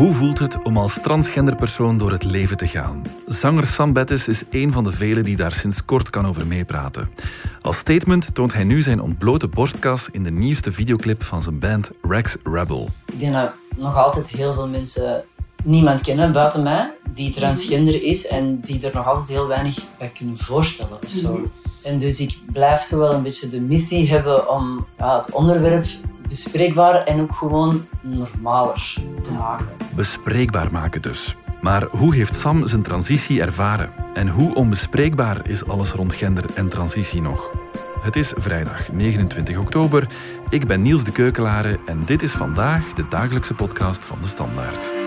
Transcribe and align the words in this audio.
Hoe 0.00 0.14
voelt 0.14 0.38
het 0.38 0.62
om 0.62 0.76
als 0.76 1.00
transgender 1.02 1.56
persoon 1.56 1.98
door 1.98 2.12
het 2.12 2.24
leven 2.24 2.56
te 2.56 2.66
gaan? 2.66 3.02
Zanger 3.26 3.66
Sam 3.66 3.92
Bettis 3.92 4.28
is 4.28 4.42
een 4.50 4.72
van 4.72 4.84
de 4.84 4.92
velen 4.92 5.24
die 5.24 5.36
daar 5.36 5.52
sinds 5.52 5.84
kort 5.84 6.10
kan 6.10 6.26
over 6.26 6.46
meepraten. 6.46 7.10
Als 7.62 7.76
statement 7.76 8.34
toont 8.34 8.52
hij 8.52 8.64
nu 8.64 8.82
zijn 8.82 9.00
ontblote 9.00 9.48
borstkas 9.48 10.08
in 10.12 10.22
de 10.22 10.30
nieuwste 10.30 10.72
videoclip 10.72 11.22
van 11.22 11.42
zijn 11.42 11.58
band 11.58 11.90
Rex 12.02 12.36
Rebel. 12.42 12.88
Ik 13.12 13.20
denk 13.20 13.32
dat 13.32 13.52
nog 13.76 13.96
altijd 13.96 14.28
heel 14.28 14.52
veel 14.52 14.68
mensen 14.68 15.24
niemand 15.62 16.00
kennen 16.00 16.32
buiten 16.32 16.62
mij 16.62 16.92
die 17.14 17.32
transgender 17.32 18.02
is 18.02 18.26
en 18.26 18.60
die 18.60 18.86
er 18.86 18.94
nog 18.94 19.06
altijd 19.06 19.28
heel 19.28 19.46
weinig 19.46 19.78
bij 19.98 20.10
kunnen 20.14 20.38
voorstellen. 20.38 20.98
Of 21.04 21.10
zo. 21.10 21.50
En 21.82 21.98
dus 21.98 22.20
ik 22.20 22.38
blijf 22.52 22.82
zo 22.82 22.98
wel 22.98 23.12
een 23.12 23.22
beetje 23.22 23.48
de 23.48 23.60
missie 23.60 24.08
hebben 24.08 24.50
om 24.50 24.86
ja, 24.98 25.16
het 25.16 25.30
onderwerp 25.30 25.84
bespreekbaar 26.30 27.04
en 27.04 27.20
ook 27.20 27.34
gewoon 27.34 27.86
normaler 28.00 28.94
te 29.22 29.32
maken. 29.32 29.66
Bespreekbaar 29.94 30.72
maken 30.72 31.02
dus. 31.02 31.36
Maar 31.60 31.86
hoe 31.90 32.14
heeft 32.14 32.34
Sam 32.34 32.66
zijn 32.66 32.82
transitie 32.82 33.40
ervaren? 33.40 33.90
En 34.14 34.28
hoe 34.28 34.54
onbespreekbaar 34.54 35.48
is 35.48 35.66
alles 35.66 35.90
rond 35.90 36.14
gender 36.14 36.44
en 36.54 36.68
transitie 36.68 37.22
nog? 37.22 37.50
Het 38.00 38.16
is 38.16 38.32
vrijdag 38.36 38.92
29 38.92 39.58
oktober. 39.58 40.08
Ik 40.48 40.66
ben 40.66 40.82
Niels 40.82 41.04
de 41.04 41.12
Keukelare 41.12 41.78
en 41.86 42.02
dit 42.04 42.22
is 42.22 42.32
vandaag 42.32 42.92
de 42.92 43.04
dagelijkse 43.08 43.54
podcast 43.54 44.04
van 44.04 44.18
de 44.20 44.28
Standaard. 44.28 44.99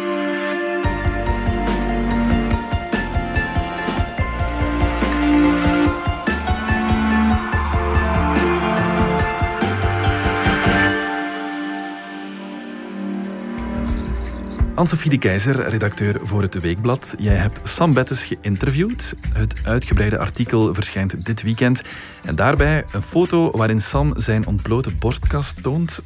Anne-Sophie 14.76 15.09
de 15.09 15.18
Keizer, 15.18 15.70
redacteur 15.70 16.20
voor 16.23 16.41
het 16.41 16.62
Weekblad. 16.62 17.16
Jij 17.18 17.35
hebt 17.35 17.60
Sam 17.63 17.93
Bettes 17.93 18.24
geïnterviewd. 18.24 19.15
Het 19.34 19.54
uitgebreide 19.63 20.18
artikel 20.18 20.74
verschijnt 20.74 21.26
dit 21.26 21.41
weekend. 21.41 21.82
En 22.24 22.35
daarbij 22.35 22.85
een 22.91 23.02
foto 23.02 23.52
waarin 23.52 23.82
Sam 23.82 24.13
zijn 24.15 24.48
ontblote 24.48 24.91
borstkas 24.91 25.54
toont. 25.62 25.99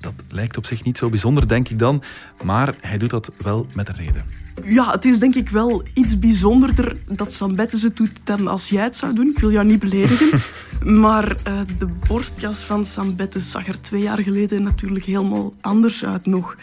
Dat 0.00 0.12
lijkt 0.28 0.56
op 0.56 0.66
zich 0.66 0.84
niet 0.84 0.98
zo 0.98 1.08
bijzonder, 1.08 1.48
denk 1.48 1.68
ik 1.68 1.78
dan. 1.78 2.02
Maar 2.44 2.74
hij 2.80 2.98
doet 2.98 3.10
dat 3.10 3.32
wel 3.38 3.66
met 3.74 3.88
een 3.88 3.94
reden. 3.94 4.24
Ja, 4.64 4.90
het 4.90 5.04
is 5.04 5.18
denk 5.18 5.34
ik 5.34 5.48
wel 5.48 5.82
iets 5.94 6.18
bijzonderder 6.18 6.96
dat 7.08 7.32
Sam 7.32 7.54
Bettes 7.54 7.82
het 7.82 7.96
doet 7.96 8.12
dan 8.24 8.48
als 8.48 8.68
jij 8.68 8.84
het 8.84 8.96
zou 8.96 9.14
doen. 9.14 9.28
Ik 9.28 9.38
wil 9.38 9.50
jou 9.50 9.66
niet 9.66 9.80
beledigen. 9.80 10.40
maar 11.00 11.36
uh, 11.48 11.60
de 11.78 11.86
borstkas 12.08 12.58
van 12.58 12.84
Sam 12.84 13.16
Bettes 13.16 13.50
zag 13.50 13.68
er 13.68 13.80
twee 13.80 14.02
jaar 14.02 14.22
geleden 14.22 14.62
natuurlijk 14.62 15.04
helemaal 15.04 15.54
anders 15.60 16.04
uit 16.04 16.26
nog 16.26 16.56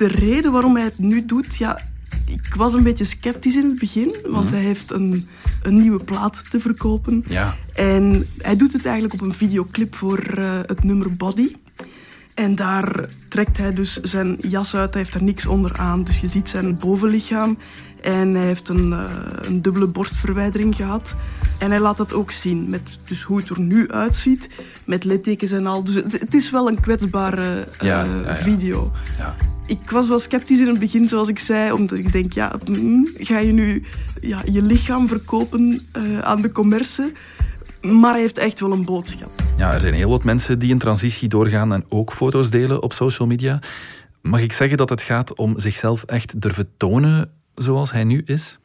de 0.00 0.08
reden 0.08 0.52
waarom 0.52 0.76
hij 0.76 0.84
het 0.84 0.98
nu 0.98 1.24
doet, 1.26 1.56
ja, 1.56 1.80
ik 2.26 2.54
was 2.54 2.74
een 2.74 2.82
beetje 2.82 3.04
sceptisch 3.04 3.56
in 3.56 3.64
het 3.68 3.78
begin, 3.78 4.16
want 4.26 4.44
mhm. 4.44 4.54
hij 4.54 4.62
heeft 4.62 4.90
een, 4.90 5.28
een 5.62 5.80
nieuwe 5.80 6.04
plaat 6.04 6.50
te 6.50 6.60
verkopen. 6.60 7.24
Ja. 7.26 7.56
En 7.74 8.26
hij 8.38 8.56
doet 8.56 8.72
het 8.72 8.84
eigenlijk 8.84 9.14
op 9.14 9.20
een 9.20 9.34
videoclip 9.34 9.94
voor 9.94 10.38
uh, 10.38 10.44
het 10.66 10.84
nummer 10.84 11.12
Body. 11.12 11.52
En 12.34 12.54
daar 12.54 13.08
trekt 13.28 13.56
hij 13.56 13.72
dus 13.72 13.96
zijn 13.96 14.36
jas 14.38 14.74
uit, 14.74 14.92
hij 14.94 15.02
heeft 15.02 15.14
er 15.14 15.22
niks 15.22 15.46
onder 15.46 15.78
aan. 15.78 16.04
Dus 16.04 16.20
je 16.20 16.28
ziet 16.28 16.48
zijn 16.48 16.76
bovenlichaam 16.76 17.58
en 18.02 18.34
hij 18.34 18.46
heeft 18.46 18.68
een, 18.68 18.90
uh, 18.90 19.04
een 19.40 19.62
dubbele 19.62 19.88
borstverwijdering 19.88 20.76
gehad. 20.76 21.14
En 21.58 21.70
hij 21.70 21.80
laat 21.80 21.96
dat 21.96 22.12
ook 22.12 22.30
zien, 22.30 22.68
met 22.68 22.98
dus 23.04 23.22
hoe 23.22 23.38
het 23.38 23.48
er 23.48 23.60
nu 23.60 23.90
uitziet, 23.90 24.48
met 24.84 25.04
littekens 25.04 25.50
en 25.50 25.66
al. 25.66 25.84
Dus 25.84 25.94
het, 25.94 26.34
is 26.34 26.50
wel 26.50 26.68
een 26.68 26.80
kwetsbare 26.80 27.66
uh, 27.82 27.88
ja, 27.88 28.04
ja, 28.24 28.36
video. 28.36 28.92
Ja 29.18 29.36
ik 29.70 29.90
was 29.90 30.08
wel 30.08 30.18
sceptisch 30.18 30.60
in 30.60 30.66
het 30.66 30.78
begin, 30.78 31.08
zoals 31.08 31.28
ik 31.28 31.38
zei, 31.38 31.72
omdat 31.72 31.98
ik 31.98 32.12
denk, 32.12 32.32
ja, 32.32 32.52
mm, 32.64 33.08
ga 33.14 33.38
je 33.38 33.52
nu 33.52 33.84
ja, 34.20 34.42
je 34.52 34.62
lichaam 34.62 35.08
verkopen 35.08 35.88
uh, 35.96 36.18
aan 36.18 36.42
de 36.42 36.52
commerce? 36.52 37.12
Maar 37.80 38.12
hij 38.12 38.20
heeft 38.20 38.38
echt 38.38 38.60
wel 38.60 38.72
een 38.72 38.84
boodschap. 38.84 39.30
Ja, 39.56 39.72
er 39.72 39.80
zijn 39.80 39.94
heel 39.94 40.10
wat 40.10 40.24
mensen 40.24 40.58
die 40.58 40.72
een 40.72 40.78
transitie 40.78 41.28
doorgaan 41.28 41.72
en 41.72 41.84
ook 41.88 42.12
foto's 42.12 42.50
delen 42.50 42.82
op 42.82 42.92
social 42.92 43.28
media. 43.28 43.58
Mag 44.22 44.40
ik 44.40 44.52
zeggen 44.52 44.76
dat 44.76 44.90
het 44.90 45.00
gaat 45.00 45.34
om 45.34 45.58
zichzelf 45.58 46.02
echt 46.02 46.40
durven 46.40 46.68
tonen 46.76 47.30
zoals 47.54 47.92
hij 47.92 48.04
nu 48.04 48.22
is? 48.24 48.59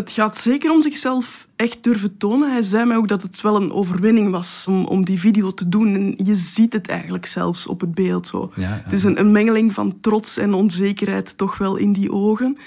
Het 0.00 0.10
gaat 0.10 0.36
zeker 0.36 0.70
om 0.70 0.82
zichzelf 0.82 1.46
echt 1.56 1.82
durven 1.82 2.16
tonen. 2.16 2.52
Hij 2.52 2.62
zei 2.62 2.84
mij 2.84 2.96
ook 2.96 3.08
dat 3.08 3.22
het 3.22 3.40
wel 3.40 3.56
een 3.56 3.72
overwinning 3.72 4.30
was 4.30 4.64
om, 4.68 4.84
om 4.84 5.04
die 5.04 5.20
video 5.20 5.54
te 5.54 5.68
doen. 5.68 5.94
En 5.94 6.14
je 6.24 6.34
ziet 6.34 6.72
het 6.72 6.88
eigenlijk 6.88 7.26
zelfs 7.26 7.66
op 7.66 7.80
het 7.80 7.94
beeld 7.94 8.26
zo. 8.26 8.52
Het 8.60 8.92
is 8.92 9.04
een, 9.04 9.20
een 9.20 9.32
mengeling 9.32 9.72
van 9.72 10.00
trots 10.00 10.36
en 10.36 10.54
onzekerheid 10.54 11.36
toch 11.36 11.58
wel 11.58 11.76
in 11.76 11.92
die 11.92 12.12
ogen. 12.12 12.58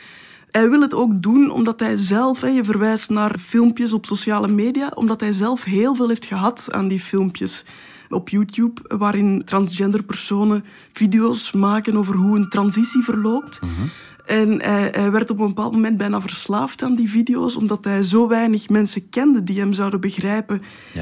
Hij 0.51 0.69
wil 0.69 0.81
het 0.81 0.93
ook 0.93 1.21
doen 1.21 1.51
omdat 1.51 1.79
hij 1.79 1.95
zelf, 1.95 2.41
hè, 2.41 2.47
je 2.47 2.63
verwijst 2.63 3.09
naar 3.09 3.39
filmpjes 3.39 3.93
op 3.93 4.05
sociale 4.05 4.47
media, 4.47 4.91
omdat 4.93 5.19
hij 5.19 5.31
zelf 5.31 5.63
heel 5.63 5.95
veel 5.95 6.07
heeft 6.07 6.25
gehad 6.25 6.67
aan 6.71 6.87
die 6.87 6.99
filmpjes 6.99 7.65
op 8.09 8.29
YouTube, 8.29 8.81
waarin 8.97 9.41
transgender 9.45 10.03
personen 10.03 10.65
video's 10.91 11.51
maken 11.51 11.97
over 11.97 12.15
hoe 12.15 12.37
een 12.37 12.49
transitie 12.49 13.03
verloopt. 13.03 13.61
Mhm. 13.61 13.71
En 14.25 14.61
hij, 14.61 15.11
werd 15.11 15.29
op 15.29 15.39
een 15.39 15.47
bepaald 15.47 15.73
moment 15.73 15.97
bijna 15.97 16.21
verslaafd 16.21 16.83
aan 16.83 16.95
die 16.95 17.09
video's, 17.09 17.55
omdat 17.55 17.83
hij 17.83 18.03
zo 18.03 18.27
weinig 18.27 18.69
mensen 18.69 19.09
kende 19.09 19.43
die 19.43 19.59
hem 19.59 19.73
zouden 19.73 19.99
begrijpen 19.99 20.61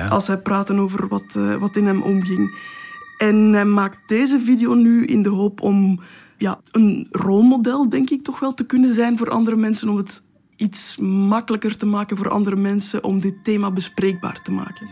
als 0.09 0.27
hij 0.27 0.37
praatte 0.37 0.73
over 0.73 1.07
wat, 1.07 1.35
uh, 1.37 1.55
wat 1.55 1.75
in 1.75 1.85
hem 1.85 2.01
omging. 2.01 2.57
En 3.17 3.53
hij 3.53 3.65
maakt 3.65 3.97
deze 4.07 4.39
video 4.39 4.73
nu 4.73 5.05
in 5.05 5.23
de 5.23 5.29
hoop 5.29 5.61
om 5.61 5.99
ja, 6.37 6.59
een 6.71 7.07
rolmodel, 7.11 7.89
denk 7.89 8.09
ik, 8.09 8.23
toch 8.23 8.39
wel 8.39 8.53
te 8.53 8.65
kunnen 8.65 8.93
zijn 8.93 9.17
voor 9.17 9.29
andere 9.29 9.55
mensen, 9.55 9.89
om 9.89 9.97
het 9.97 10.21
iets 10.55 10.97
makkelijker 10.97 11.75
te 11.75 11.85
maken 11.85 12.17
voor 12.17 12.29
andere 12.29 12.55
mensen 12.55 13.03
om 13.03 13.21
dit 13.21 13.43
thema 13.43 13.71
bespreekbaar 13.71 14.41
te 14.43 14.51
maken. 14.51 14.88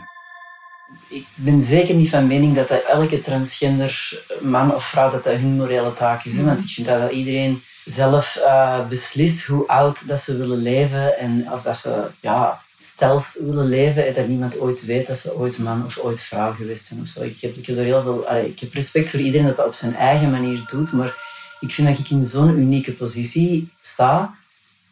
Ik 1.07 1.25
ben 1.35 1.61
zeker 1.61 1.96
niet 1.96 2.09
van 2.09 2.28
mening 2.28 2.56
dat 2.56 2.67
dat 2.67 2.84
elke 2.84 3.22
transgender 3.22 4.23
man 4.41 4.75
of 4.75 4.84
vrouw 4.84 5.11
dat 5.11 5.23
dat 5.23 5.35
hun 5.35 5.56
morele 5.56 5.94
taak 5.94 6.25
is. 6.25 6.41
Want 6.41 6.59
ik 6.59 6.67
vind 6.67 6.88
dat 6.88 7.11
iedereen 7.11 7.61
zelf 7.92 8.36
uh, 8.38 8.88
beslist 8.88 9.46
hoe 9.46 9.68
oud 9.68 10.08
dat 10.08 10.22
ze 10.22 10.38
willen 10.38 10.58
leven 10.58 11.18
en 11.18 11.52
of 11.52 11.62
dat 11.62 11.78
ze 11.78 12.08
ja, 12.22 12.62
stelst 12.80 13.40
willen 13.40 13.66
leven 13.66 14.08
en 14.08 14.14
dat 14.14 14.28
niemand 14.28 14.60
ooit 14.60 14.86
weet 14.86 15.08
dat 15.08 15.18
ze 15.18 15.36
ooit 15.36 15.58
man 15.58 15.86
of 15.86 15.98
ooit 15.98 16.20
vrouw 16.20 16.54
geweest 16.54 16.86
zijn. 16.86 17.02
Of 17.02 17.08
zo. 17.08 17.22
Ik, 17.22 17.42
heb, 17.42 17.56
ik, 17.56 17.66
heb 17.66 17.78
er 17.78 17.84
heel 17.84 18.02
veel, 18.02 18.36
ik 18.46 18.60
heb 18.60 18.74
respect 18.74 19.10
voor 19.10 19.20
iedereen 19.20 19.48
dat 19.48 19.58
dat 19.58 19.68
op 19.68 19.74
zijn 19.74 19.96
eigen 19.96 20.32
manier 20.32 20.68
doet, 20.72 20.92
maar 20.92 21.16
ik 21.60 21.72
vind 21.72 21.88
dat 21.88 22.00
ik 22.00 22.10
in 22.10 22.24
zo'n 22.24 22.60
unieke 22.60 22.92
positie 22.92 23.70
sta 23.82 24.36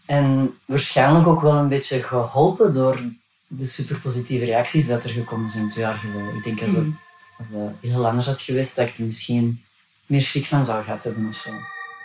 en 0.06 0.56
waarschijnlijk 0.66 1.28
ook 1.28 1.42
wel 1.42 1.56
een 1.56 1.68
beetje 1.68 2.04
geholpen 2.04 2.74
door 2.74 3.00
de 3.48 3.66
superpositieve 3.66 4.46
reacties 4.46 4.88
dat 4.88 5.04
er 5.04 5.10
gekomen 5.10 5.52
zijn 5.52 5.70
twee 5.70 5.84
jaar 5.84 5.98
geleden. 5.98 6.36
Ik 6.36 6.44
denk 6.44 6.60
dat 6.60 6.70
het, 6.70 6.78
mm. 6.78 7.00
als 7.38 7.48
het 7.52 7.76
heel 7.82 8.08
anders 8.08 8.28
had 8.28 8.42
geweest, 8.42 8.76
dat 8.76 8.88
ik 8.88 8.98
er 8.98 9.04
misschien 9.04 9.62
meer 10.06 10.22
schrik 10.22 10.46
van 10.46 10.66
zou 10.66 10.84
gehad 10.84 11.04
hebben 11.04 11.28
of 11.30 11.36
zo. 11.36 11.52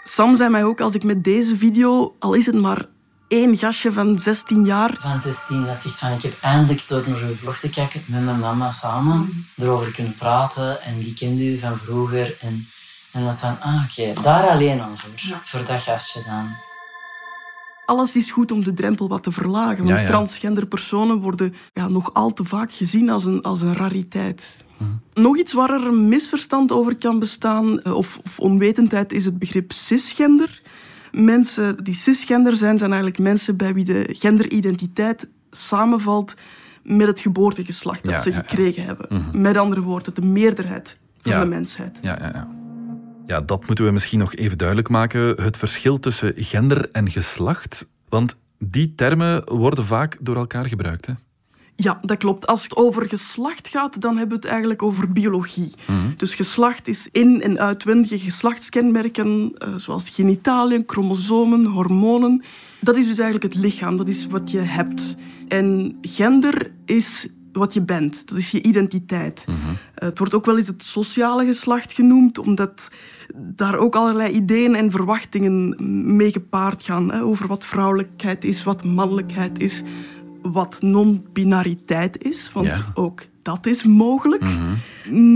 Sam 0.04 0.36
zei 0.36 0.50
mij 0.50 0.64
ook, 0.64 0.80
als 0.80 0.94
ik 0.94 1.04
met 1.04 1.24
deze 1.24 1.56
video, 1.56 2.16
al 2.18 2.34
is 2.34 2.46
het 2.46 2.54
maar 2.54 2.86
één 3.28 3.56
gastje 3.56 3.92
van 3.92 4.18
16 4.18 4.64
jaar... 4.64 4.96
Van 4.98 5.20
16, 5.20 5.64
dat 5.64 5.76
zegt 5.76 5.98
van, 5.98 6.12
ik 6.12 6.22
heb 6.22 6.34
eindelijk 6.40 6.88
door 6.88 7.04
naar 7.06 7.20
uw 7.20 7.34
vlog 7.34 7.58
te 7.58 7.70
kijken 7.70 8.02
met 8.06 8.24
mijn 8.24 8.38
mama 8.38 8.70
samen, 8.70 9.46
erover 9.56 9.92
kunnen 9.92 10.14
praten. 10.16 10.82
En 10.82 10.98
die 10.98 11.14
kende 11.14 11.44
u 11.44 11.58
van 11.58 11.76
vroeger. 11.76 12.36
En, 12.40 12.66
en 13.12 13.24
dan 13.24 13.34
van, 13.34 13.60
ah 13.60 13.84
oké, 13.84 14.22
daar 14.22 14.48
alleen 14.48 14.82
over, 14.82 15.08
voor 15.44 15.64
dat 15.64 15.82
gastje 15.82 16.22
dan 16.26 16.56
alles 17.84 18.16
is 18.16 18.30
goed 18.30 18.52
om 18.52 18.64
de 18.64 18.72
drempel 18.72 19.08
wat 19.08 19.22
te 19.22 19.32
verlagen. 19.32 19.84
Want 19.84 20.06
transgender 20.06 20.66
personen 20.66 21.20
worden 21.20 21.54
ja, 21.72 21.88
nog 21.88 22.14
al 22.14 22.32
te 22.32 22.44
vaak 22.44 22.72
gezien 22.72 23.10
als 23.10 23.24
een, 23.24 23.42
als 23.42 23.60
een 23.60 23.74
rariteit. 23.74 24.64
Mhm. 24.76 24.90
Nog 25.22 25.38
iets 25.38 25.52
waar 25.52 25.70
er 25.70 25.86
een 25.86 26.08
misverstand 26.08 26.72
over 26.72 26.96
kan 26.96 27.18
bestaan, 27.18 27.80
eh, 27.80 27.96
of, 27.96 28.18
of 28.24 28.38
onwetendheid, 28.38 29.12
is 29.12 29.24
het 29.24 29.38
begrip 29.38 29.72
cisgender. 29.72 30.62
Mensen 31.12 31.84
die 31.84 31.94
cisgender 31.94 32.56
zijn, 32.56 32.78
zijn 32.78 32.90
eigenlijk 32.92 33.22
mensen 33.22 33.56
bij 33.56 33.74
wie 33.74 33.84
de 33.84 34.06
genderidentiteit 34.08 35.28
samenvalt 35.50 36.34
met 36.82 37.06
het 37.06 37.20
geboortegeslacht 37.20 38.04
dat 38.04 38.22
ze 38.22 38.32
gekregen 38.32 38.84
hebben. 38.84 39.06
Mhm. 39.08 39.40
Met 39.40 39.56
andere 39.56 39.80
woorden, 39.80 40.14
de 40.14 40.22
meerderheid 40.22 40.98
van 41.22 41.40
de 41.40 41.46
mensheid. 41.46 41.98
Ja, 42.02 42.18
ja, 42.20 42.48
ja. 43.32 43.40
Dat 43.40 43.66
moeten 43.66 43.84
we 43.84 43.90
misschien 43.90 44.18
nog 44.18 44.34
even 44.34 44.58
duidelijk 44.58 44.88
maken. 44.88 45.42
Het 45.42 45.56
verschil 45.56 45.98
tussen 45.98 46.32
gender 46.36 46.88
en 46.90 47.10
geslacht. 47.10 47.86
Want 48.08 48.36
die 48.58 48.94
termen 48.94 49.52
worden 49.52 49.84
vaak 49.84 50.16
door 50.20 50.36
elkaar 50.36 50.66
gebruikt. 50.68 51.06
Hè? 51.06 51.12
Ja, 51.76 51.98
dat 52.02 52.16
klopt. 52.16 52.46
Als 52.46 52.62
het 52.62 52.76
over 52.76 53.08
geslacht 53.08 53.68
gaat, 53.68 54.00
dan 54.00 54.16
hebben 54.16 54.36
we 54.36 54.42
het 54.42 54.52
eigenlijk 54.52 54.82
over 54.82 55.12
biologie. 55.12 55.72
Mhm. 55.86 55.96
Dus 56.16 56.34
geslacht 56.34 56.88
is 56.88 57.08
in- 57.12 57.42
en 57.42 57.58
uitwendige 57.58 58.18
geslachtskenmerken, 58.18 59.28
uh, 59.58 59.74
zoals 59.76 60.08
genitaliën, 60.08 60.82
chromosomen, 60.86 61.64
hormonen. 61.64 62.42
Dat 62.80 62.96
is 62.96 63.06
dus 63.06 63.18
eigenlijk 63.18 63.54
het 63.54 63.62
lichaam, 63.62 63.96
dat 63.96 64.08
is 64.08 64.26
wat 64.26 64.50
je 64.50 64.58
hebt. 64.58 65.16
En 65.48 65.98
gender 66.00 66.70
is 66.84 67.28
wat 67.52 67.74
je 67.74 67.82
bent. 67.82 68.28
Dat 68.28 68.38
is 68.38 68.50
je 68.50 68.62
identiteit. 68.62 69.44
Mhm. 69.46 69.56
Het 69.94 70.18
wordt 70.18 70.34
ook 70.34 70.44
wel 70.44 70.58
eens 70.58 70.66
het 70.66 70.82
sociale 70.82 71.46
geslacht 71.46 71.92
genoemd, 71.92 72.38
omdat 72.38 72.90
daar 73.36 73.78
ook 73.78 73.94
allerlei 73.94 74.32
ideeën 74.32 74.74
en 74.74 74.90
verwachtingen 74.90 75.74
mee 76.16 76.32
gepaard 76.32 76.82
gaan. 76.82 77.12
Hè, 77.12 77.22
over 77.22 77.46
wat 77.46 77.64
vrouwelijkheid 77.64 78.44
is, 78.44 78.64
wat 78.64 78.84
mannelijkheid 78.84 79.60
is, 79.60 79.82
wat 80.42 80.82
non-binariteit 80.82 82.24
is. 82.24 82.50
Want 82.52 82.84
ook 82.94 83.22
dat 83.42 83.66
is 83.66 83.84
mogelijk. 83.84 84.42
Mhm. 84.42 84.76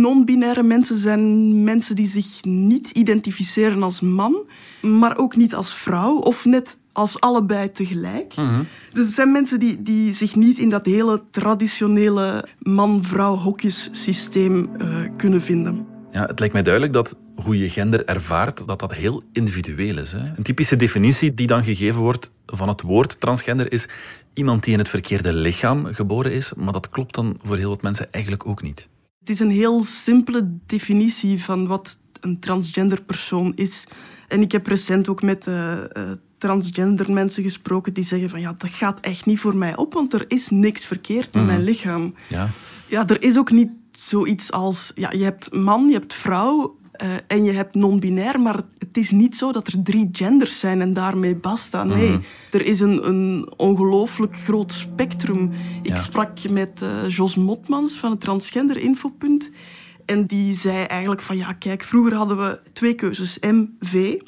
Non-binaire 0.00 0.62
mensen 0.62 0.96
zijn 0.96 1.64
mensen 1.64 1.96
die 1.96 2.08
zich 2.08 2.44
niet 2.44 2.90
identificeren 2.90 3.82
als 3.82 4.00
man, 4.00 4.36
maar 4.82 5.16
ook 5.16 5.36
niet 5.36 5.54
als 5.54 5.74
vrouw, 5.74 6.16
of 6.16 6.44
net 6.44 6.78
als 6.96 7.20
allebei 7.20 7.72
tegelijk. 7.72 8.36
Mhm. 8.36 8.62
Dus 8.92 9.04
het 9.04 9.14
zijn 9.14 9.32
mensen 9.32 9.60
die, 9.60 9.82
die 9.82 10.12
zich 10.12 10.34
niet 10.34 10.58
in 10.58 10.68
dat 10.68 10.86
hele 10.86 11.22
traditionele 11.30 12.48
man-vrouw-hokjessysteem 12.58 14.54
uh, 14.56 14.86
kunnen 15.16 15.42
vinden. 15.42 15.86
Ja, 16.10 16.26
het 16.26 16.38
lijkt 16.38 16.54
mij 16.54 16.62
duidelijk 16.62 16.92
dat 16.92 17.16
hoe 17.34 17.58
je 17.58 17.70
gender 17.70 18.04
ervaart, 18.04 18.66
dat 18.66 18.78
dat 18.78 18.94
heel 18.94 19.22
individueel 19.32 19.98
is. 19.98 20.12
Hè? 20.12 20.18
Een 20.36 20.42
typische 20.42 20.76
definitie 20.76 21.34
die 21.34 21.46
dan 21.46 21.64
gegeven 21.64 22.00
wordt 22.00 22.30
van 22.46 22.68
het 22.68 22.82
woord 22.82 23.20
transgender 23.20 23.72
is 23.72 23.88
iemand 24.34 24.64
die 24.64 24.72
in 24.72 24.78
het 24.78 24.88
verkeerde 24.88 25.32
lichaam 25.32 25.86
geboren 25.86 26.32
is, 26.32 26.52
maar 26.56 26.72
dat 26.72 26.88
klopt 26.88 27.14
dan 27.14 27.38
voor 27.42 27.56
heel 27.56 27.68
wat 27.68 27.82
mensen 27.82 28.12
eigenlijk 28.12 28.46
ook 28.46 28.62
niet. 28.62 28.88
Het 29.18 29.30
is 29.30 29.40
een 29.40 29.50
heel 29.50 29.82
simpele 29.82 30.58
definitie 30.66 31.42
van 31.42 31.66
wat 31.66 31.98
een 32.20 32.38
transgender 32.40 33.02
persoon 33.02 33.52
is. 33.54 33.86
En 34.28 34.40
ik 34.40 34.52
heb 34.52 34.66
recent 34.66 35.08
ook 35.08 35.22
met 35.22 35.46
uh, 35.46 35.78
transgender 36.38 37.12
mensen 37.12 37.42
gesproken 37.42 37.94
die 37.94 38.04
zeggen 38.04 38.30
van 38.30 38.40
ja, 38.40 38.54
dat 38.58 38.70
gaat 38.70 39.00
echt 39.00 39.26
niet 39.26 39.40
voor 39.40 39.56
mij 39.56 39.76
op, 39.76 39.92
want 39.92 40.12
er 40.12 40.24
is 40.28 40.50
niks 40.50 40.84
verkeerd 40.84 41.34
met 41.34 41.44
mijn 41.44 41.58
mhm. 41.58 41.68
lichaam. 41.68 42.14
Ja. 42.28 42.48
ja, 42.86 43.06
er 43.06 43.22
is 43.22 43.38
ook 43.38 43.50
niet 43.50 43.70
zoiets 43.90 44.52
als, 44.52 44.92
ja, 44.94 45.10
je 45.10 45.24
hebt 45.24 45.54
man, 45.54 45.86
je 45.88 45.94
hebt 45.94 46.14
vrouw 46.14 46.76
uh, 47.02 47.08
en 47.26 47.44
je 47.44 47.52
hebt 47.52 47.74
non-binair, 47.74 48.40
maar 48.40 48.60
het 48.78 48.96
is 48.96 49.10
niet 49.10 49.36
zo 49.36 49.52
dat 49.52 49.66
er 49.66 49.82
drie 49.82 50.08
genders 50.12 50.58
zijn 50.58 50.80
en 50.80 50.92
daarmee 50.92 51.36
basta. 51.36 51.84
Nee, 51.84 52.10
mhm. 52.10 52.20
er 52.50 52.62
is 52.62 52.80
een, 52.80 53.08
een 53.08 53.52
ongelooflijk 53.56 54.36
groot 54.36 54.72
spectrum. 54.72 55.52
Ik 55.82 55.96
sprak 55.96 56.48
met 56.48 56.80
uh, 56.82 57.08
Jos 57.08 57.34
Motmans 57.34 57.92
van 57.92 58.10
het 58.10 58.20
Transgender 58.20 58.76
Infopunt 58.76 59.50
en 60.06 60.26
die 60.26 60.56
zei 60.56 60.84
eigenlijk 60.84 61.22
van 61.22 61.36
ja, 61.36 61.52
kijk, 61.52 61.82
vroeger 61.82 62.14
hadden 62.14 62.36
we 62.36 62.60
twee 62.72 62.94
keuzes, 62.94 63.38
M, 63.38 63.64
V. 63.80 64.18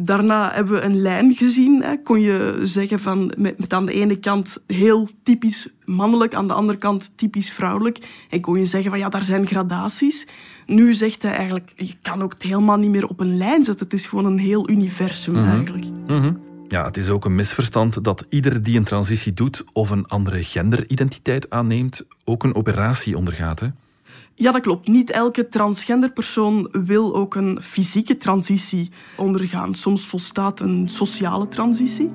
Daarna 0.00 0.50
hebben 0.52 0.72
we 0.72 0.80
een 0.80 1.00
lijn 1.00 1.34
gezien. 1.34 1.82
Hè. 1.82 2.02
Kon 2.02 2.20
je 2.20 2.60
zeggen 2.62 2.98
van 2.98 3.32
met, 3.36 3.58
met, 3.58 3.72
aan 3.72 3.86
de 3.86 3.92
ene 3.92 4.16
kant 4.16 4.58
heel 4.66 5.08
typisch 5.22 5.68
mannelijk, 5.84 6.34
aan 6.34 6.46
de 6.46 6.52
andere 6.52 6.78
kant 6.78 7.10
typisch 7.14 7.50
vrouwelijk. 7.50 7.98
En 8.30 8.40
kon 8.40 8.58
je 8.58 8.66
zeggen 8.66 8.90
van 8.90 8.98
ja, 8.98 9.08
daar 9.08 9.24
zijn 9.24 9.46
gradaties. 9.46 10.26
Nu 10.66 10.94
zegt 10.94 11.22
hij 11.22 11.32
eigenlijk, 11.32 11.72
je 11.76 11.94
kan 12.02 12.22
ook 12.22 12.32
het 12.32 12.42
helemaal 12.42 12.78
niet 12.78 12.90
meer 12.90 13.06
op 13.06 13.20
een 13.20 13.36
lijn 13.36 13.64
zetten. 13.64 13.84
Het 13.84 13.98
is 13.98 14.06
gewoon 14.06 14.24
een 14.24 14.38
heel 14.38 14.70
universum 14.70 15.34
mhm. 15.34 15.44
eigenlijk. 15.44 15.84
Mhm. 16.06 16.32
Ja, 16.68 16.84
het 16.84 16.96
is 16.96 17.08
ook 17.08 17.24
een 17.24 17.34
misverstand 17.34 18.04
dat 18.04 18.26
ieder 18.28 18.62
die 18.62 18.76
een 18.76 18.84
transitie 18.84 19.32
doet 19.32 19.64
of 19.72 19.90
een 19.90 20.06
andere 20.06 20.44
genderidentiteit 20.44 21.50
aanneemt, 21.50 22.04
ook 22.24 22.44
een 22.44 22.54
operatie 22.54 23.16
ondergaat. 23.16 23.60
Hè? 23.60 23.68
Ja, 24.40 24.52
dat 24.52 24.62
klopt. 24.62 24.88
Niet 24.88 25.10
elke 25.10 25.48
transgender 25.48 26.12
persoon 26.12 26.68
wil 26.72 27.14
ook 27.14 27.34
een 27.34 27.62
fysieke 27.62 28.16
transitie 28.16 28.90
ondergaan. 29.16 29.74
Soms 29.74 30.06
volstaat 30.06 30.60
een 30.60 30.88
sociale 30.88 31.48
transitie. 31.48 32.10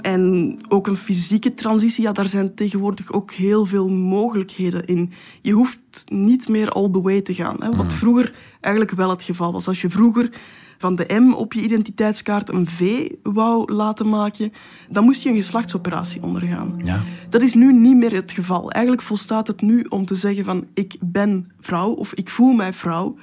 En 0.00 0.58
ook 0.68 0.86
een 0.86 0.96
fysieke 0.96 1.54
transitie, 1.54 2.02
ja, 2.02 2.12
daar 2.12 2.28
zijn 2.28 2.54
tegenwoordig 2.54 3.12
ook 3.12 3.32
heel 3.32 3.66
veel 3.66 3.90
mogelijkheden 3.90 4.84
in. 4.84 5.12
Je 5.40 5.52
hoeft 5.52 5.78
niet 6.06 6.48
meer 6.48 6.70
all 6.70 6.90
the 6.90 7.00
way 7.00 7.20
te 7.20 7.34
gaan. 7.34 7.56
Hè, 7.58 7.76
wat 7.76 7.84
mm. 7.84 7.90
vroeger 7.90 8.34
eigenlijk 8.60 8.96
wel 8.96 9.10
het 9.10 9.22
geval 9.22 9.52
was. 9.52 9.68
Als 9.68 9.80
je 9.80 9.90
vroeger 9.90 10.30
van 10.78 10.96
de 10.96 11.06
M 11.20 11.32
op 11.32 11.52
je 11.52 11.60
identiteitskaart 11.60 12.48
een 12.48 12.68
V 12.68 13.08
wou 13.22 13.72
laten 13.72 14.08
maken, 14.08 14.52
dan 14.88 15.04
moest 15.04 15.22
je 15.22 15.28
een 15.28 15.34
geslachtsoperatie 15.34 16.22
ondergaan. 16.22 16.80
Ja. 16.84 17.02
Dat 17.28 17.42
is 17.42 17.54
nu 17.54 17.72
niet 17.72 17.96
meer 17.96 18.12
het 18.12 18.32
geval. 18.32 18.70
Eigenlijk 18.70 19.04
volstaat 19.04 19.46
het 19.46 19.60
nu 19.60 19.86
om 19.88 20.06
te 20.06 20.14
zeggen 20.14 20.44
van 20.44 20.66
ik 20.74 20.96
ben 21.00 21.52
vrouw 21.60 21.90
of 21.90 22.14
ik 22.14 22.28
voel 22.28 22.52
mij 22.52 22.72
vrouw, 22.72 23.16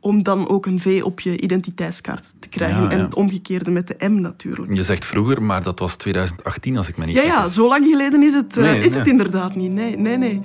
om 0.00 0.22
dan 0.22 0.48
ook 0.48 0.66
een 0.66 0.80
V 0.80 1.00
op 1.04 1.20
je 1.20 1.40
identiteitskaart 1.40 2.34
te 2.38 2.48
krijgen. 2.48 2.90
En 2.90 3.00
het 3.00 3.14
omgekeerde 3.14 3.70
met 3.70 3.86
de 3.88 4.08
M 4.08 4.20
natuurlijk. 4.20 4.74
Je 4.74 4.82
zegt 4.82 5.04
vroeger, 5.04 5.42
maar 5.42 5.62
dat 5.62 5.78
was 5.78 5.96
2018 5.96 6.76
als 6.76 6.88
ik 6.88 6.96
me 6.96 7.04
niet 7.04 7.16
Ja, 7.16 7.22
ja 7.22 7.48
zo 7.48 7.68
lang 7.68 7.84
geleden 7.84 8.22
is 8.22 8.34
het, 8.34 8.56
uh, 8.56 8.84
is 8.84 8.94
het 8.94 9.06
inderdaad 9.06 9.54
niet. 9.54 9.72
Nee, 9.72 9.96
nee, 9.96 10.18
nee. 10.18 10.40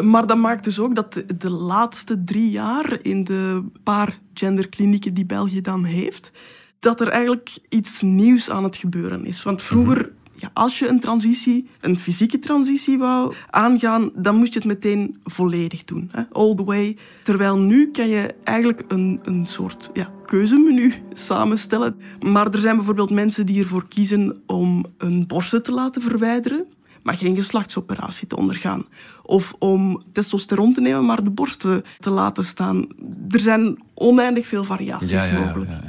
Maar 0.00 0.26
dat 0.26 0.36
maakt 0.36 0.64
dus 0.64 0.78
ook 0.78 0.94
dat 0.94 1.22
de, 1.38 1.50
laatste 1.50 2.24
drie 2.24 2.50
jaar 2.50 2.98
in 3.02 3.24
de 3.24 3.64
paar 3.82 4.18
genderklinieken 4.34 5.14
die 5.14 5.26
België 5.26 5.60
dan 5.60 5.84
heeft, 5.84 6.30
dat 6.78 7.00
er 7.00 7.08
eigenlijk 7.08 7.58
iets 7.68 8.02
nieuws 8.02 8.50
aan 8.50 8.64
het 8.64 8.76
gebeuren 8.76 9.24
is. 9.24 9.42
Want 9.42 9.62
vroeger, 9.62 9.96
mhm. 9.96 10.40
ja, 10.40 10.50
als 10.52 10.78
je 10.78 10.88
een 10.88 11.00
transitie, 11.00 11.68
een 11.80 11.98
fysieke 11.98 12.38
transitie 12.38 12.98
wou 12.98 13.34
aangaan, 13.50 14.10
dan 14.14 14.36
moest 14.36 14.52
je 14.52 14.58
het 14.58 14.68
meteen 14.68 15.16
volledig 15.24 15.84
doen. 15.84 16.08
Hè? 16.12 16.22
All 16.32 16.54
the 16.54 16.64
way. 16.64 16.96
Terwijl 17.22 17.58
nu 17.58 17.90
kan 17.90 18.08
je 18.08 18.34
eigenlijk 18.44 18.84
een, 18.88 19.20
een 19.22 19.46
soort 19.46 19.90
ja, 19.92 20.12
keuzemenu 20.26 20.92
samenstellen. 21.12 21.96
Maar 22.20 22.50
er 22.50 22.60
zijn 22.60 22.76
bijvoorbeeld 22.76 23.10
mensen 23.10 23.46
die 23.46 23.62
ervoor 23.62 23.88
kiezen 23.88 24.42
om 24.46 24.84
een 24.98 25.26
borsten 25.26 25.62
te 25.62 25.72
laten 25.72 26.02
verwijderen 26.02 26.66
maar 27.02 27.16
geen 27.16 27.36
geslachtsoperatie 27.36 28.26
te 28.26 28.36
ondergaan. 28.36 28.84
Of 29.22 29.54
om 29.58 30.02
testosteron 30.12 30.74
te 30.74 30.80
nemen, 30.80 31.06
maar 31.06 31.24
de 31.24 31.30
borsten 31.30 31.84
te 31.98 32.10
laten 32.10 32.44
staan. 32.44 32.86
Er 33.28 33.40
zijn 33.40 33.82
oneindig 33.94 34.46
veel 34.46 34.64
variaties 34.64 35.30
mogelijk. 35.30 35.70
Ja, 35.70 35.82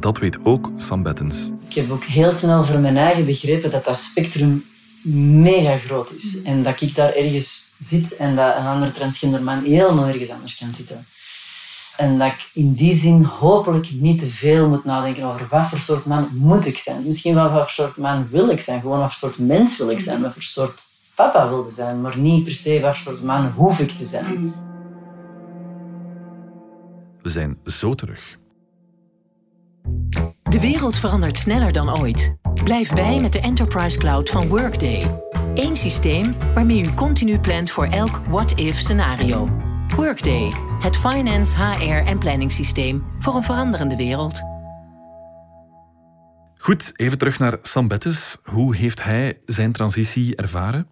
dat 0.00 0.18
weet 0.18 0.38
ook 0.44 0.70
Sam 0.76 1.02
Bettens. 1.02 1.50
Ik 1.68 1.74
heb 1.74 1.90
ook 1.90 2.04
heel 2.04 2.32
snel 2.32 2.64
voor 2.64 2.78
mijn 2.78 2.96
eigen 2.96 3.24
begrepen 3.24 3.70
dat 3.70 3.84
dat 3.84 3.98
spectrum 3.98 4.64
mega 5.42 5.78
groot 5.78 6.12
is. 6.12 6.42
En 6.42 6.62
dat 6.62 6.80
ik 6.80 6.94
daar 6.94 7.14
ergens 7.14 7.72
zit 7.78 8.16
en 8.16 8.36
dat 8.36 8.56
een 8.56 8.66
andere 8.66 8.92
transgender 8.92 9.42
man 9.42 9.62
helemaal 9.62 10.06
ergens 10.06 10.30
anders 10.30 10.58
kan 10.58 10.70
zitten. 10.70 11.06
En 11.98 12.18
dat 12.18 12.26
ik 12.26 12.50
in 12.52 12.72
die 12.72 12.96
zin 12.96 13.22
hopelijk 13.22 13.90
niet 13.90 14.18
te 14.18 14.26
veel 14.26 14.68
moet 14.68 14.84
nadenken 14.84 15.24
over 15.24 15.46
wat 15.50 15.66
voor 15.68 15.78
soort 15.78 16.04
man 16.04 16.28
moet 16.32 16.66
ik 16.66 16.78
zijn. 16.78 17.02
Misschien 17.06 17.34
wel 17.34 17.50
wat 17.50 17.60
voor 17.60 17.70
soort 17.70 17.96
man 17.96 18.28
wil 18.30 18.48
ik 18.48 18.60
zijn. 18.60 18.80
Gewoon 18.80 18.98
wat 18.98 19.14
voor 19.14 19.28
soort 19.30 19.48
mens 19.48 19.76
wil 19.76 19.90
ik 19.90 20.00
zijn. 20.00 20.22
Wat 20.22 20.32
voor 20.32 20.42
soort 20.42 20.84
papa 21.14 21.48
wil 21.48 21.64
ik 21.64 21.74
zijn. 21.74 22.00
Maar 22.00 22.18
niet 22.18 22.44
per 22.44 22.52
se 22.52 22.80
wat 22.80 22.96
voor 22.96 23.12
soort 23.12 23.24
man 23.24 23.46
hoef 23.46 23.78
ik 23.78 23.90
te 23.90 24.04
zijn. 24.04 24.54
We 27.22 27.30
zijn 27.30 27.58
zo 27.64 27.94
terug. 27.94 28.38
De 30.42 30.60
wereld 30.60 30.96
verandert 30.96 31.38
sneller 31.38 31.72
dan 31.72 32.00
ooit. 32.00 32.36
Blijf 32.64 32.92
bij 32.92 33.20
met 33.20 33.32
de 33.32 33.40
Enterprise 33.40 33.98
Cloud 33.98 34.30
van 34.30 34.48
Workday. 34.48 35.20
Eén 35.54 35.76
systeem 35.76 36.34
waarmee 36.54 36.82
u 36.82 36.94
continu 36.94 37.38
plant 37.38 37.70
voor 37.70 37.86
elk 37.86 38.20
what-if 38.28 38.78
scenario. 38.78 39.48
Workday 39.96 40.67
het 40.78 40.96
finance, 40.96 41.56
HR 41.56 42.08
en 42.08 42.18
planningssysteem 42.18 43.04
voor 43.18 43.34
een 43.34 43.42
veranderende 43.42 43.96
wereld. 43.96 44.42
Goed, 46.56 46.92
even 46.96 47.18
terug 47.18 47.38
naar 47.38 47.58
Sam 47.62 47.88
Bettes. 47.88 48.36
Hoe 48.42 48.76
heeft 48.76 49.02
hij 49.02 49.40
zijn 49.46 49.72
transitie 49.72 50.36
ervaren? 50.36 50.86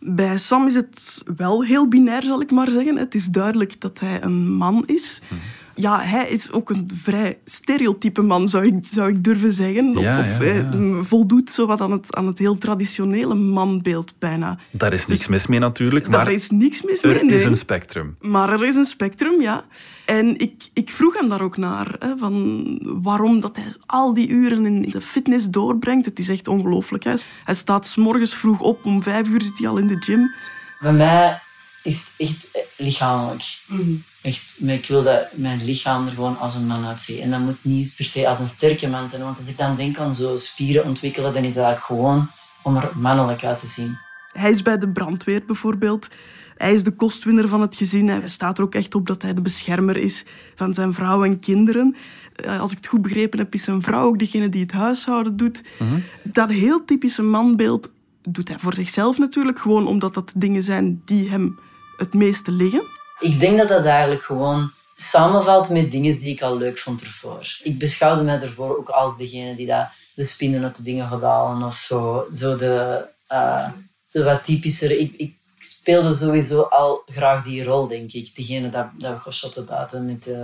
Bij 0.00 0.38
Sam 0.38 0.66
is 0.66 0.74
het 0.74 1.22
wel 1.36 1.64
heel 1.64 1.88
binair, 1.88 2.22
zal 2.22 2.40
ik 2.40 2.50
maar 2.50 2.70
zeggen. 2.70 2.96
Het 2.96 3.14
is 3.14 3.26
duidelijk 3.26 3.80
dat 3.80 4.00
hij 4.00 4.22
een 4.22 4.52
man 4.52 4.82
is. 4.86 5.22
Mhm 5.28 5.40
ja, 5.78 6.00
hij 6.00 6.28
is 6.28 6.52
ook 6.52 6.70
een 6.70 6.90
vrij 6.94 7.38
stereotype 7.44 8.22
man, 8.22 8.48
zou 8.48 8.66
ik, 8.66 8.74
zou 8.90 9.08
ik 9.08 9.24
durven 9.24 9.52
zeggen. 9.52 9.96
Of, 9.96 10.02
ja, 10.02 10.18
ja, 10.18 10.40
eh, 10.40 10.98
voldoet 11.02 11.50
zowat 11.50 11.80
aan 11.80 11.90
het, 11.90 12.14
aan 12.14 12.26
het 12.26 12.38
heel 12.38 12.58
traditionele 12.58 13.34
manbeeld 13.34 14.18
bijna. 14.18 14.58
Daar 14.70 14.92
is 14.92 15.06
niks 15.06 15.20
dus 15.20 15.28
mis 15.28 15.46
mee 15.46 15.58
natuurlijk. 15.58 16.10
Daar 16.10 16.32
is 16.32 16.50
niks 16.50 16.82
mis 16.82 17.02
mee, 17.02 17.14
Er 17.14 17.30
is 17.30 17.44
een 17.44 17.56
spectrum. 17.56 18.16
Maar 18.20 18.52
er 18.52 18.64
is 18.64 18.74
een 18.74 18.84
spectrum, 18.84 19.40
ja. 19.40 19.64
En 20.04 20.38
ik, 20.38 20.68
ik 20.72 20.90
vroeg 20.90 21.18
hem 21.18 21.28
daar 21.28 21.42
ook 21.42 21.56
naar, 21.56 21.96
hè, 21.98 22.16
van 22.16 22.64
waarom 23.02 23.40
dat 23.40 23.56
hij 23.56 23.74
al 23.86 24.14
die 24.14 24.28
uren 24.28 24.66
in 24.66 24.82
de 24.82 25.00
fitness 25.00 25.48
doorbrengt. 25.48 26.04
Het 26.04 26.18
is 26.18 26.28
echt 26.28 26.48
ongelooflijk. 26.48 27.04
Hij, 27.04 27.18
hij 27.44 27.54
staat 27.54 27.86
s 27.86 27.96
morgens 27.96 28.34
vroeg 28.34 28.60
op, 28.60 28.84
om 28.84 29.02
vijf 29.02 29.28
uur 29.28 29.42
zit 29.42 29.58
hij 29.58 29.68
al 29.68 29.78
in 29.78 29.86
de 29.86 29.96
gym. 30.00 30.34
Bij 30.80 30.92
mij 30.92 31.40
is 31.82 31.96
het 31.96 32.28
echt 32.28 32.74
lichamelijk. 32.76 33.58
Mm. 33.66 34.02
Echt, 34.22 34.60
ik 34.60 34.86
wil 34.86 35.02
dat 35.02 35.26
mijn 35.32 35.64
lichaam 35.64 36.06
er 36.06 36.12
gewoon 36.12 36.38
als 36.38 36.54
een 36.54 36.66
man 36.66 36.86
uitziet. 36.86 37.18
En 37.20 37.30
dat 37.30 37.40
moet 37.40 37.64
niet 37.64 37.94
per 37.96 38.04
se 38.04 38.28
als 38.28 38.38
een 38.38 38.46
sterke 38.46 38.88
man 38.88 39.08
zijn. 39.08 39.22
Want 39.22 39.38
als 39.38 39.48
ik 39.48 39.56
dan 39.56 39.76
denk 39.76 39.98
aan 39.98 40.14
zo 40.14 40.36
spieren 40.36 40.84
ontwikkelen, 40.84 41.34
dan 41.34 41.44
is 41.44 41.54
dat 41.54 41.78
gewoon 41.78 42.28
om 42.62 42.76
er 42.76 42.90
mannelijk 42.94 43.44
uit 43.44 43.60
te 43.60 43.66
zien. 43.66 43.98
Hij 44.32 44.50
is 44.50 44.62
bij 44.62 44.78
de 44.78 44.88
brandweer 44.88 45.42
bijvoorbeeld. 45.46 46.08
Hij 46.56 46.74
is 46.74 46.82
de 46.82 46.90
kostwinner 46.90 47.48
van 47.48 47.60
het 47.60 47.76
gezin. 47.76 48.08
Hij 48.08 48.28
staat 48.28 48.58
er 48.58 48.64
ook 48.64 48.74
echt 48.74 48.94
op 48.94 49.06
dat 49.06 49.22
hij 49.22 49.34
de 49.34 49.40
beschermer 49.40 49.96
is 49.96 50.24
van 50.54 50.74
zijn 50.74 50.94
vrouw 50.94 51.24
en 51.24 51.38
kinderen. 51.38 51.96
Eh, 52.34 52.60
als 52.60 52.70
ik 52.70 52.76
het 52.76 52.86
goed 52.86 53.02
begrepen 53.02 53.38
heb, 53.38 53.54
is 53.54 53.62
zijn 53.62 53.82
vrouw 53.82 54.06
ook 54.06 54.18
degene 54.18 54.48
die 54.48 54.62
het 54.62 54.72
huishouden 54.72 55.36
doet. 55.36 55.62
Mhm. 55.78 55.98
Dat 56.22 56.50
heel 56.50 56.84
typische 56.84 57.22
manbeeld 57.22 57.90
doet 58.22 58.48
hij 58.48 58.58
voor 58.58 58.74
zichzelf 58.74 59.18
natuurlijk, 59.18 59.58
gewoon 59.58 59.86
omdat 59.86 60.14
dat 60.14 60.32
dingen 60.36 60.62
zijn 60.62 61.02
die 61.04 61.30
hem 61.30 61.58
het 61.96 62.14
meeste 62.14 62.52
liggen. 62.52 62.97
Ik 63.20 63.40
denk 63.40 63.58
dat 63.58 63.68
dat 63.68 63.84
eigenlijk 63.84 64.22
gewoon 64.22 64.72
samenvalt 64.96 65.68
met 65.68 65.90
dingen 65.90 66.18
die 66.18 66.32
ik 66.32 66.42
al 66.42 66.56
leuk 66.56 66.78
vond 66.78 67.00
ervoor. 67.02 67.58
Ik 67.62 67.78
beschouwde 67.78 68.22
mij 68.22 68.40
ervoor 68.40 68.78
ook 68.78 68.88
als 68.88 69.16
degene 69.16 69.54
die 69.54 69.66
dat, 69.66 69.88
de 70.14 70.24
spinnen 70.24 70.64
uit 70.64 70.76
de 70.76 70.82
dingen 70.82 71.08
gedaan 71.08 71.64
of 71.64 71.76
zo. 71.76 72.26
Zo 72.34 72.56
de, 72.56 73.04
uh, 73.32 73.68
de 74.10 74.24
wat 74.24 74.44
typischere. 74.44 74.98
Ik, 74.98 75.14
ik, 75.16 75.36
speelde 75.60 76.14
sowieso 76.14 76.60
al 76.60 77.02
graag 77.06 77.44
die 77.44 77.64
rol, 77.64 77.86
denk 77.86 78.12
ik. 78.12 78.34
Degene 78.34 78.70
dat, 78.70 78.86
dat 78.98 79.12
we 79.12 79.18
geschotten 79.18 79.66
daten 79.66 80.06
met, 80.06 80.26
uh, 80.26 80.38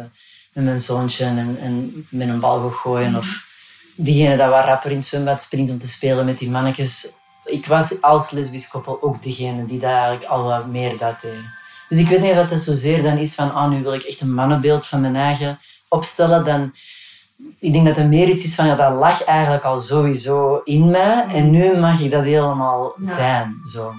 met 0.52 0.64
mijn 0.64 0.78
zoontje 0.78 1.24
en, 1.24 1.58
en 1.60 2.06
met 2.10 2.28
een 2.28 2.40
bal 2.40 2.70
gooien. 2.70 3.16
Of 3.16 3.46
diegene 3.94 4.36
dat 4.36 4.50
wat 4.50 4.64
rapper 4.64 4.90
in 4.90 4.96
het 4.96 5.06
zwembad 5.06 5.42
springt 5.42 5.70
om 5.70 5.78
te 5.78 5.88
spelen 5.88 6.24
met 6.24 6.38
die 6.38 6.50
mannetjes. 6.50 7.12
Ik 7.44 7.66
was 7.66 8.02
als 8.02 8.30
lesbisch 8.30 8.68
koppel 8.68 9.02
ook 9.02 9.22
degene 9.22 9.66
die 9.66 9.78
daar 9.78 9.96
eigenlijk 9.96 10.30
al 10.30 10.44
wat 10.44 10.66
meer 10.66 10.98
dat 10.98 11.20
deed. 11.20 11.63
Dus 11.94 12.02
ik 12.02 12.08
weet 12.08 12.20
niet 12.20 12.36
of 12.36 12.48
dat 12.48 12.60
zozeer 12.60 13.02
dan 13.02 13.16
is 13.16 13.34
van, 13.34 13.54
ah, 13.54 13.70
nu 13.70 13.82
wil 13.82 13.94
ik 13.94 14.02
echt 14.02 14.20
een 14.20 14.34
mannenbeeld 14.34 14.86
van 14.86 15.00
mijn 15.00 15.16
eigen 15.16 15.58
opstellen. 15.88 16.44
Dan, 16.44 16.72
ik 17.58 17.72
denk 17.72 17.86
dat 17.86 17.96
er 17.96 18.08
meer 18.08 18.28
iets 18.28 18.44
is 18.44 18.54
van, 18.54 18.66
ja, 18.66 18.74
dat 18.74 18.98
lag 18.98 19.24
eigenlijk 19.24 19.64
al 19.64 19.80
sowieso 19.80 20.60
in 20.64 20.90
mij. 20.90 21.26
En 21.28 21.50
nu 21.50 21.78
mag 21.78 22.00
ik 22.00 22.10
dat 22.10 22.24
helemaal 22.24 22.94
zijn. 23.00 23.54
Zo. 23.72 23.92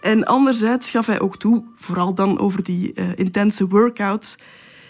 En 0.00 0.24
anderzijds 0.24 0.90
gaf 0.90 1.06
hij 1.06 1.20
ook 1.20 1.36
toe, 1.36 1.64
vooral 1.76 2.14
dan 2.14 2.38
over 2.38 2.62
die 2.62 2.92
uh, 2.94 3.08
intense 3.14 3.68
workouts. 3.68 4.34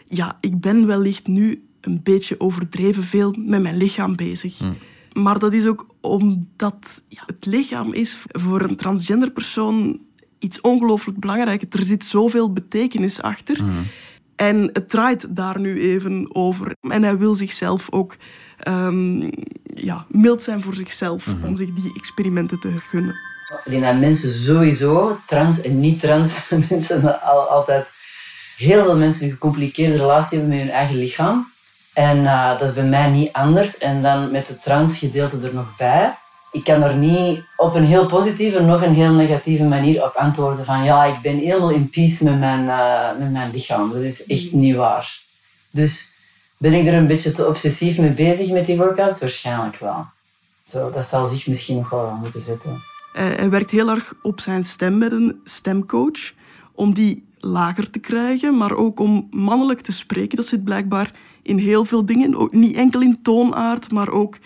Ja, 0.09 0.39
ik 0.41 0.61
ben 0.61 0.87
wellicht 0.87 1.27
nu 1.27 1.69
een 1.81 2.01
beetje 2.03 2.41
overdreven 2.41 3.05
veel 3.05 3.35
met 3.39 3.63
mijn 3.63 3.77
lichaam 3.77 4.17
bezig. 4.17 4.59
Hm. 4.59 4.73
Maar 5.13 5.39
dat 5.39 5.53
is 5.53 5.67
ook 5.67 5.87
omdat 6.01 7.03
ja, 7.09 7.23
het 7.27 7.47
lichaam 7.47 7.93
is 7.93 8.19
voor 8.27 8.61
een 8.61 8.77
transgender 8.77 9.31
persoon 9.31 10.07
iets 10.39 10.61
ongelooflijk 10.61 11.21
belangrijks. 11.21 11.65
Er 11.71 11.85
zit 11.85 12.05
zoveel 12.05 12.53
betekenis 12.53 13.23
achter. 13.23 13.57
Hm. 13.57 13.65
En 14.37 14.71
het 14.73 14.89
draait 14.89 15.37
daar 15.37 15.61
nu 15.61 15.81
even 15.81 16.35
over. 16.35 16.77
En 16.81 17.03
hij 17.03 17.19
wil 17.19 17.35
zichzelf 17.35 17.93
ook 17.93 18.17
um, 18.69 19.31
ja, 19.75 20.07
mild 20.09 20.43
zijn 20.43 20.63
voor 20.63 20.75
zichzelf 20.75 21.25
hm. 21.25 21.47
om 21.47 21.57
zich 21.57 21.73
die 21.73 21.93
experimenten 21.97 22.61
te 22.61 22.79
gunnen. 22.79 23.15
Ik 23.65 23.71
denk 23.71 23.83
dat 23.83 23.99
mensen 23.99 24.35
sowieso, 24.35 25.19
trans 25.27 25.61
en 25.61 25.81
niet-trans 25.81 26.49
mensen, 26.71 27.23
altijd 27.49 27.87
heel 28.57 28.85
veel 28.85 28.97
mensen 28.97 29.25
een 29.25 29.33
gecompliceerde 29.33 29.97
relatie 29.97 30.39
hebben 30.39 30.57
met 30.57 30.67
hun 30.67 30.75
eigen 30.75 30.97
lichaam. 30.97 31.47
En 31.95 32.17
uh, 32.17 32.59
dat 32.59 32.69
is 32.69 32.75
bij 32.75 32.85
mij 32.85 33.11
niet 33.11 33.33
anders. 33.33 33.79
En 33.79 34.03
dan 34.03 34.31
met 34.31 34.49
het 34.49 34.63
transgedeelte 34.63 35.47
er 35.47 35.55
nog 35.55 35.77
bij. 35.77 36.15
Ik 36.53 36.65
kan 36.65 36.83
er 36.83 36.95
niet 36.95 37.41
op 37.57 37.75
een 37.75 37.85
heel 37.85 38.07
positieve, 38.07 38.61
nog 38.61 38.83
een 38.83 38.95
heel 38.95 39.13
negatieve 39.13 39.65
manier 39.65 40.05
op 40.05 40.15
antwoorden 40.15 40.65
van 40.65 40.85
ja, 40.85 41.05
ik 41.05 41.21
ben 41.23 41.39
helemaal 41.39 41.71
in 41.71 41.91
peace 41.91 42.25
met 42.25 42.39
mijn, 42.39 42.65
uh, 42.65 43.19
met 43.19 43.33
mijn 43.33 43.51
lichaam. 43.51 43.93
Dat 43.93 44.03
is 44.03 44.27
echt 44.27 44.53
niet 44.53 44.77
waar. 44.77 45.21
Dus 45.71 46.17
ben 46.57 46.73
ik 46.73 46.87
er 46.87 46.95
een 46.95 47.07
beetje 47.07 47.33
te 47.33 47.47
obsessief 47.47 47.99
mee 47.99 48.11
bezig 48.11 48.51
met 48.51 48.67
die 48.67 48.77
workouts? 48.77 49.21
Waarschijnlijk 49.21 49.77
wel. 49.77 50.07
Zo, 50.67 50.91
dat 50.91 51.07
zal 51.07 51.27
zich 51.27 51.47
misschien 51.47 51.77
nog 51.77 51.91
wel 51.91 52.19
moeten 52.21 52.41
zetten. 52.41 52.83
Hij 53.13 53.51
werkt 53.51 53.71
heel 53.71 53.89
erg 53.89 54.15
op 54.23 54.41
zijn 54.41 54.65
stem 54.65 54.99
met 54.99 55.13
een 55.13 55.41
stemcoach. 55.45 56.33
Om 56.75 56.95
die 56.95 57.27
lager 57.39 57.91
te 57.91 57.99
krijgen, 57.99 58.57
maar 58.57 58.77
ook 58.77 59.01
om 59.01 59.29
mannelijk 59.31 59.81
te 59.81 59.93
spreken. 59.93 60.37
Dat 60.37 60.47
zit 60.47 60.65
blijkbaar 60.65 61.13
in 61.43 61.59
heel 61.59 61.85
veel 61.85 62.07
dingen. 62.07 62.37
Ook 62.37 62.53
niet 62.53 62.77
enkel 62.77 63.01
in 63.01 63.23
toonaard, 63.23 63.93
maar 63.93 64.09
ook 64.09 64.39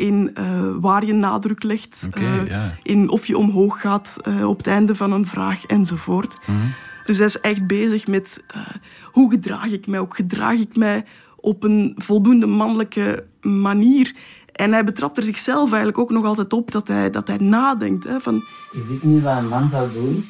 in 0.00 0.36
uh, 0.38 0.44
waar 0.80 1.04
je 1.04 1.12
nadruk 1.12 1.62
legt. 1.62 2.08
uh, 2.18 2.64
In 2.82 3.08
of 3.08 3.26
je 3.26 3.38
omhoog 3.38 3.80
gaat 3.80 4.16
uh, 4.28 4.48
op 4.48 4.56
het 4.56 4.66
einde 4.66 4.94
van 4.94 5.12
een 5.12 5.26
vraag 5.26 5.66
enzovoort. 5.66 6.34
Mm 6.46 6.72
Dus 7.04 7.18
hij 7.18 7.26
is 7.26 7.40
echt 7.40 7.66
bezig 7.66 8.06
met 8.06 8.42
hoe 9.12 9.30
gedraag 9.30 9.66
ik 9.66 9.86
mij? 9.86 9.98
Ook 9.98 10.16
gedraag 10.16 10.58
ik 10.58 10.76
mij 10.76 11.04
op 11.36 11.64
een 11.64 11.94
voldoende 11.96 12.46
mannelijke 12.46 13.26
manier? 13.40 14.14
En 14.52 14.72
hij 14.72 14.84
betrapt 14.84 15.16
er 15.16 15.22
zichzelf 15.22 15.68
eigenlijk 15.68 15.98
ook 15.98 16.10
nog 16.10 16.24
altijd 16.24 16.52
op 16.52 16.70
dat 16.72 16.88
hij, 16.88 17.10
dat 17.10 17.28
hij 17.28 17.36
nadenkt. 17.36 18.04
Hè, 18.04 18.20
van... 18.20 18.34
Je 18.72 18.80
ziet 18.80 19.02
nu 19.02 19.20
wat 19.20 19.36
een 19.36 19.48
man 19.48 19.68
zou 19.68 19.92
doen. 19.92 20.24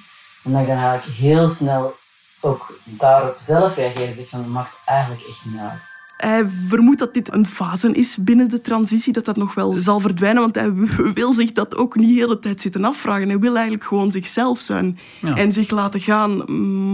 En 0.45 0.53
dan 0.53 0.65
ga 0.65 0.73
eigenlijk 0.73 1.19
heel 1.19 1.49
snel 1.49 1.95
ook 2.41 2.79
daarop 2.85 3.37
zelf 3.39 3.77
reageren. 3.77 4.09
En 4.09 4.15
zegt 4.15 4.29
van, 4.29 4.41
dat 4.43 4.51
maakt 4.51 4.81
eigenlijk 4.85 5.23
echt 5.29 5.45
niet 5.45 5.61
uit. 5.61 5.90
Hij 6.21 6.47
vermoedt 6.69 6.99
dat 6.99 7.15
dit 7.15 7.35
een 7.35 7.47
fase 7.47 7.93
is 7.93 8.17
binnen 8.21 8.49
de 8.49 8.61
transitie, 8.61 9.13
dat 9.13 9.25
dat 9.25 9.37
nog 9.37 9.55
wel 9.55 9.73
zal 9.73 10.01
verdwijnen, 10.01 10.43
want 10.43 10.55
hij 10.55 10.73
wil 11.15 11.33
zich 11.33 11.53
dat 11.53 11.77
ook 11.77 11.97
niet 11.97 12.09
de 12.09 12.15
hele 12.15 12.39
tijd 12.39 12.61
zitten 12.61 12.85
afvragen. 12.85 13.29
Hij 13.29 13.39
wil 13.39 13.55
eigenlijk 13.55 13.85
gewoon 13.85 14.11
zichzelf 14.11 14.61
zijn 14.61 14.99
en 15.23 15.53
zich 15.53 15.71
laten 15.71 16.01
gaan, 16.01 16.45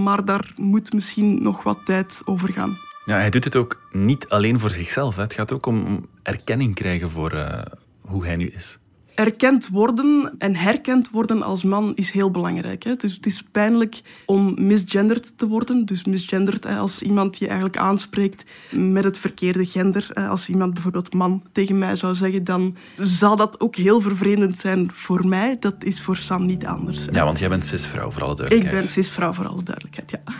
maar 0.02 0.24
daar 0.24 0.52
moet 0.56 0.92
misschien 0.92 1.42
nog 1.42 1.62
wat 1.62 1.78
tijd 1.84 2.20
over 2.24 2.52
gaan. 2.52 2.78
Ja, 3.04 3.16
hij 3.16 3.30
doet 3.30 3.44
het 3.44 3.56
ook 3.56 3.80
niet 3.92 4.28
alleen 4.28 4.60
voor 4.60 4.70
zichzelf. 4.70 5.16
Hè. 5.16 5.22
Het 5.22 5.32
gaat 5.32 5.52
ook 5.52 5.66
om 5.66 6.06
erkenning 6.22 6.74
krijgen 6.74 7.10
voor 7.10 7.34
uh, 7.34 7.58
hoe 8.00 8.24
hij 8.24 8.36
nu 8.36 8.48
is 8.48 8.78
erkend 9.16 9.68
worden 9.68 10.34
en 10.38 10.56
herkend 10.56 11.10
worden 11.10 11.42
als 11.42 11.62
man 11.62 11.92
is 11.94 12.10
heel 12.10 12.30
belangrijk. 12.30 12.82
Hè. 12.82 12.96
Dus 12.96 13.14
het 13.14 13.26
is 13.26 13.42
pijnlijk 13.52 14.00
om 14.26 14.66
misgenderd 14.66 15.38
te 15.38 15.46
worden. 15.46 15.84
Dus 15.86 16.04
misgenderd 16.04 16.66
als 16.66 17.02
iemand 17.02 17.38
je 17.38 17.46
eigenlijk 17.46 17.76
aanspreekt 17.76 18.44
met 18.70 19.04
het 19.04 19.18
verkeerde 19.18 19.66
gender. 19.66 20.10
Als 20.28 20.48
iemand 20.48 20.74
bijvoorbeeld 20.74 21.12
man 21.12 21.42
tegen 21.52 21.78
mij 21.78 21.96
zou 21.96 22.14
zeggen, 22.14 22.44
dan 22.44 22.76
zal 22.98 23.36
dat 23.36 23.60
ook 23.60 23.76
heel 23.76 24.00
vervreemdend 24.00 24.58
zijn 24.58 24.90
voor 24.92 25.26
mij. 25.26 25.56
Dat 25.60 25.74
is 25.78 26.00
voor 26.00 26.16
Sam 26.16 26.46
niet 26.46 26.66
anders. 26.66 27.04
Ja, 27.10 27.24
want 27.24 27.38
jij 27.38 27.48
bent 27.48 27.64
cisvrouw, 27.64 28.10
voor 28.10 28.22
alle 28.22 28.36
duidelijkheid. 28.36 28.74
Ik 28.74 28.80
ben 28.80 28.92
cisvrouw, 28.92 29.32
voor 29.32 29.48
alle 29.48 29.62
duidelijkheid, 29.62 30.10
ja. 30.10 30.32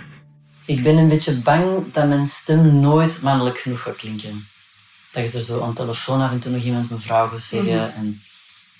Ik 0.64 0.82
ben 0.82 0.96
een 0.96 1.08
beetje 1.08 1.34
bang 1.34 1.64
dat 1.92 2.08
mijn 2.08 2.26
stem 2.26 2.80
nooit 2.80 3.22
mannelijk 3.22 3.58
genoeg 3.58 3.82
gaat 3.82 3.96
klinken. 3.96 4.46
Dat 5.12 5.32
je 5.32 5.38
er 5.38 5.44
zo 5.44 5.60
aan 5.60 5.68
de 5.68 5.74
telefoon 5.74 6.20
af 6.20 6.30
en 6.30 6.40
toe 6.40 6.52
nog 6.52 6.62
iemand 6.62 6.90
mevrouw 6.90 7.28
gaat 7.28 7.40
zeggen. 7.40 7.74
Mhm. 7.74 7.96
en 7.96 8.20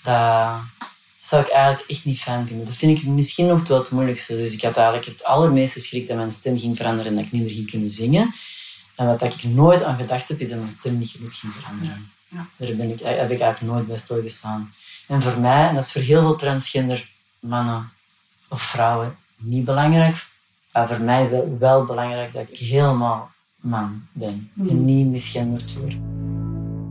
dat 0.07 0.61
zou 1.19 1.41
ik 1.43 1.49
eigenlijk 1.49 1.89
echt 1.89 2.05
niet 2.05 2.19
fijn 2.19 2.47
vinden. 2.47 2.65
Dat 2.65 2.75
vind 2.75 2.97
ik 2.97 3.05
misschien 3.05 3.47
nog 3.47 3.67
wel 3.67 3.77
het 3.77 3.89
moeilijkste. 3.89 4.35
Dus 4.35 4.53
ik 4.53 4.61
had 4.61 4.77
eigenlijk 4.77 5.07
het 5.07 5.23
allermeeste 5.23 5.79
schrik 5.79 6.07
dat 6.07 6.17
mijn 6.17 6.31
stem 6.31 6.59
ging 6.59 6.77
veranderen 6.77 7.11
en 7.11 7.17
dat 7.17 7.25
ik 7.25 7.31
niet 7.31 7.41
meer 7.41 7.53
ging 7.53 7.69
kunnen 7.69 7.89
zingen. 7.89 8.33
En 8.95 9.05
wat 9.05 9.21
ik 9.21 9.43
nooit 9.43 9.83
aan 9.83 9.97
gedacht 9.97 10.27
heb, 10.27 10.39
is 10.39 10.49
dat 10.49 10.59
mijn 10.59 10.71
stem 10.71 10.97
niet 10.97 11.09
genoeg 11.09 11.39
ging 11.39 11.53
veranderen. 11.53 12.11
Ja. 12.27 12.47
Daar 12.55 12.75
ben 12.75 12.89
ik, 12.89 12.99
heb 12.99 13.31
ik 13.31 13.39
eigenlijk 13.39 13.73
nooit 13.73 13.87
bij 13.87 13.97
stilgestaan. 13.97 14.73
En 15.07 15.21
voor 15.21 15.39
mij, 15.39 15.67
en 15.67 15.75
dat 15.75 15.83
is 15.83 15.91
voor 15.91 16.01
heel 16.01 16.21
veel 16.21 16.35
transgender 16.35 17.07
mannen 17.39 17.89
of 18.47 18.61
vrouwen 18.61 19.17
niet 19.37 19.65
belangrijk, 19.65 20.25
maar 20.71 20.87
voor 20.87 21.01
mij 21.01 21.23
is 21.23 21.31
het 21.31 21.57
wel 21.57 21.85
belangrijk 21.85 22.33
dat 22.33 22.47
ik 22.49 22.57
helemaal 22.57 23.31
man 23.59 24.07
ben 24.11 24.51
en 24.57 24.77
mm. 24.77 24.85
niet 24.85 25.07
misgenderd 25.07 25.73
word. 25.73 25.95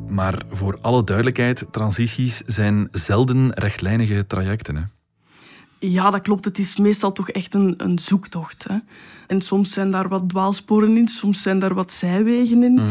Maar 0.09 0.43
voor 0.51 0.79
alle 0.81 1.05
duidelijkheid, 1.05 1.65
transities 1.71 2.43
zijn 2.47 2.89
zelden 2.93 3.53
rechtlijnige 3.53 4.27
trajecten. 4.27 4.77
Hè? 4.77 4.83
Ja, 5.79 6.11
dat 6.11 6.21
klopt. 6.21 6.45
Het 6.45 6.59
is 6.59 6.77
meestal 6.77 7.13
toch 7.13 7.31
echt 7.31 7.55
een, 7.55 7.75
een 7.77 7.99
zoektocht. 7.99 8.65
Hè? 8.69 8.77
En 9.27 9.41
soms 9.41 9.73
zijn 9.73 9.91
daar 9.91 10.09
wat 10.09 10.29
dwaalsporen 10.29 10.97
in, 10.97 11.09
soms 11.09 11.43
zijn 11.43 11.59
daar 11.59 11.75
wat 11.75 11.93
zijwegen 11.93 12.63
in. 12.63 12.75
Mhm. 12.75 12.87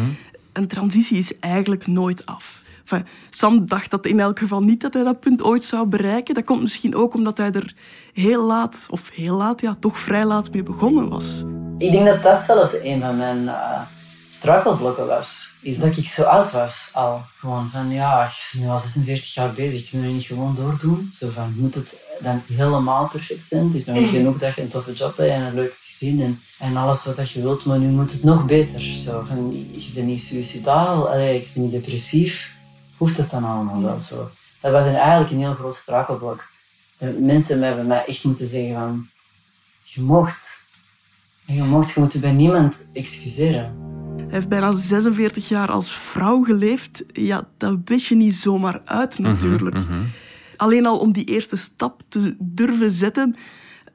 Een 0.54 0.68
transitie 0.68 1.18
is 1.18 1.40
eigenlijk 1.40 1.88
nooit 1.88 2.26
af. 2.26 2.64
Enfin, 2.80 3.08
Sam 3.30 3.66
dacht 3.66 3.92
dat 3.92 4.06
in 4.06 4.20
elk 4.20 4.40
geval 4.40 4.64
niet 4.64 4.82
dat 4.82 4.94
hij 4.94 5.04
dat 5.04 5.20
punt 5.20 5.44
ooit 5.44 5.64
zou 5.64 5.88
bereiken. 5.88 6.34
Dat 6.34 6.44
komt 6.44 6.62
misschien 6.62 6.96
ook 6.96 7.14
omdat 7.14 7.38
hij 7.38 7.52
er 7.52 7.74
heel 8.14 8.46
laat, 8.46 8.88
of 8.90 9.10
heel 9.14 9.38
laat, 9.38 9.62
ja, 9.62 9.76
toch 9.80 10.00
vrij 10.00 10.26
laat 10.26 10.52
mee 10.52 10.64
begonnen 10.64 11.10
was. 11.10 11.44
Ik 11.78 11.92
denk 11.92 12.06
dat 12.06 12.24
dat 12.24 12.40
zelfs 12.40 12.80
een 12.82 13.02
van 13.02 13.18
mijn 13.18 13.44
uh, 13.44 13.82
struikelblokken 14.32 15.08
was 15.08 15.55
is 15.66 15.78
dat 15.78 15.98
ik 15.98 16.08
zo 16.08 16.24
oud 16.24 16.52
was 16.52 16.90
al. 16.94 17.22
Gewoon 17.40 17.70
van, 17.70 17.90
ja, 17.90 18.26
ik 18.26 18.50
ben 18.52 18.62
nu 18.62 18.70
al 18.70 18.80
46 18.80 19.34
jaar 19.34 19.54
bezig, 19.54 19.84
ik 19.84 19.90
kan 19.92 20.02
nu 20.02 20.08
niet 20.08 20.26
gewoon 20.26 20.56
doordoen. 20.56 21.12
Zo 21.14 21.30
van, 21.30 21.54
moet 21.58 21.76
het 21.76 22.00
dan 22.20 22.42
helemaal 22.48 23.08
perfect 23.08 23.48
zijn? 23.48 23.66
Het 23.66 23.76
is 23.76 23.86
nog 23.86 23.96
niet 23.96 24.10
genoeg 24.18 24.38
dat 24.38 24.56
je 24.56 24.62
een 24.62 24.68
toffe 24.68 24.94
job 24.94 25.18
hebt 25.18 25.30
en 25.30 25.42
een 25.42 25.54
leuk 25.54 25.74
gezin 25.84 26.22
en, 26.22 26.42
en 26.60 26.78
alles 26.78 27.06
wat 27.06 27.30
je 27.30 27.42
wilt, 27.42 27.66
maar 27.66 27.80
nu 27.80 27.88
moet 27.88 28.12
het 28.12 28.24
nog 28.24 28.46
beter. 28.46 28.82
Zo 28.82 29.26
van, 29.28 29.68
je 29.72 29.92
bent 29.94 30.08
niet 30.08 30.22
suicidaal, 30.22 31.10
allee, 31.10 31.34
je 31.34 31.40
bent 31.40 31.56
niet 31.56 31.72
depressief. 31.72 32.56
Hoeft 32.98 33.18
het 33.18 33.32
dan 33.32 33.44
allemaal 33.44 33.82
wel 33.82 34.00
zo? 34.00 34.30
Dat 34.60 34.72
was 34.72 34.86
eigenlijk 34.86 35.32
een 35.32 35.40
heel 35.40 35.54
groot 35.54 35.76
struikelblok. 35.76 36.44
Mensen 37.20 37.62
hebben 37.64 37.88
mij 37.88 38.06
echt 38.06 38.24
moeten 38.24 38.48
zeggen 38.48 38.74
van, 38.74 39.08
je 39.84 40.02
mocht, 40.02 40.64
je 41.46 41.64
mocht, 41.64 41.94
je 41.94 42.00
moet 42.00 42.20
bij 42.20 42.32
niemand 42.32 42.90
excuseren. 42.94 43.95
Hij 44.26 44.34
heeft 44.34 44.50
bijna 44.50 44.74
46 44.74 45.48
jaar 45.48 45.72
als 45.72 45.94
vrouw 45.94 46.44
geleefd. 46.44 47.04
Ja, 47.14 47.48
dat 47.58 47.78
wist 47.86 48.06
je 48.06 48.16
niet 48.16 48.36
zomaar 48.36 48.82
uit 48.86 49.20
mhm, 49.20 49.32
natuurlijk. 49.32 49.76
Mhm. 49.76 50.02
Alleen 50.58 50.86
al 50.86 51.00
om 51.00 51.12
die 51.12 51.26
eerste 51.26 51.56
stap 51.56 52.02
te 52.10 52.36
durven 52.40 52.92
zetten, 52.92 53.36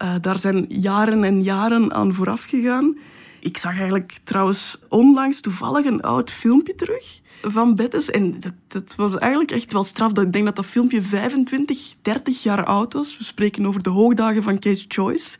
uh, 0.03 0.15
daar 0.21 0.39
zijn 0.39 0.65
jaren 0.69 1.25
en 1.25 1.43
jaren 1.43 1.95
aan 1.95 2.15
vooraf 2.15 2.45
gegaan. 2.45 2.99
Ik 3.41 3.59
zag 3.59 3.79
eigenlijk 3.79 4.19
trouwens 4.25 4.79
onlangs 4.89 5.41
toevallig 5.41 5.87
een 5.87 6.03
oud 6.03 6.31
filmpje 6.31 6.75
terug 6.75 7.21
van 7.43 7.75
Bettes. 7.75 8.11
En 8.11 8.41
dat, 8.41 8.53
dat, 8.69 8.95
was 8.95 9.19
eigenlijk 9.19 9.51
echt 9.51 9.73
wel 9.73 9.83
straf. 9.83 10.19
Ik 10.19 10.33
denk 10.33 10.45
dat 10.45 10.57
dat 10.57 10.67
filmpje 10.67 11.03
25, 11.03 11.95
30 12.03 12.43
jaar 12.43 12.65
oud 12.65 12.93
was. 12.93 13.19
We 13.19 13.25
spreken 13.25 13.67
over 13.67 13.83
de 13.83 13.91
hoogdagen 13.91 14.43
van 14.43 14.59
Case 14.59 14.85
Choice. 14.89 15.37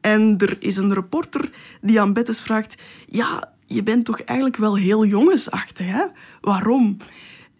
En 0.00 0.34
er 0.38 0.56
is 0.58 0.76
een 0.76 0.94
reporter 0.94 1.50
die 1.80 2.00
aan 2.00 2.12
Bettes 2.12 2.40
vraagt... 2.40 2.82
Ja, 3.06 3.54
je 3.66 3.82
bent 3.82 4.04
toch 4.04 4.20
eigenlijk 4.20 4.58
wel 4.58 4.76
heel 4.76 5.06
jongensachtig, 5.06 5.86
hè? 5.86 6.04
Waarom? 6.40 6.96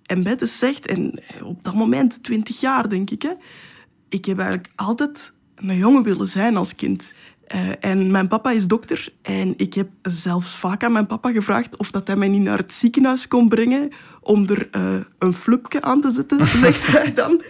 En 0.02 0.22
Bettes 0.22 0.58
zegt, 0.58 0.86
en 0.86 1.20
op 1.42 1.64
dat 1.64 1.74
moment, 1.74 2.22
20 2.22 2.60
jaar 2.60 2.88
denk 2.88 3.10
ik... 3.10 3.22
Hè, 3.22 3.32
ik 4.08 4.24
heb 4.24 4.38
eigenlijk 4.38 4.70
altijd 4.74 5.32
een 5.54 5.76
jongen 5.76 6.02
willen 6.02 6.28
zijn 6.28 6.56
als 6.56 6.74
kind. 6.74 7.12
Uh, 7.54 7.60
en 7.80 8.10
mijn 8.10 8.28
papa 8.28 8.50
is 8.50 8.66
dokter 8.66 9.08
en 9.22 9.54
ik 9.56 9.74
heb 9.74 9.88
zelfs 10.02 10.56
vaak 10.56 10.84
aan 10.84 10.92
mijn 10.92 11.06
papa 11.06 11.32
gevraagd 11.32 11.76
of 11.76 11.90
dat 11.90 12.06
hij 12.06 12.16
mij 12.16 12.28
niet 12.28 12.42
naar 12.42 12.58
het 12.58 12.72
ziekenhuis 12.72 13.28
kon 13.28 13.48
brengen 13.48 13.90
om 14.20 14.48
er 14.48 14.68
uh, 14.76 15.00
een 15.18 15.32
flupje 15.32 15.82
aan 15.82 16.00
te 16.00 16.10
zetten, 16.10 16.46
zegt 16.66 16.86
hij 16.86 17.12
dan. 17.12 17.42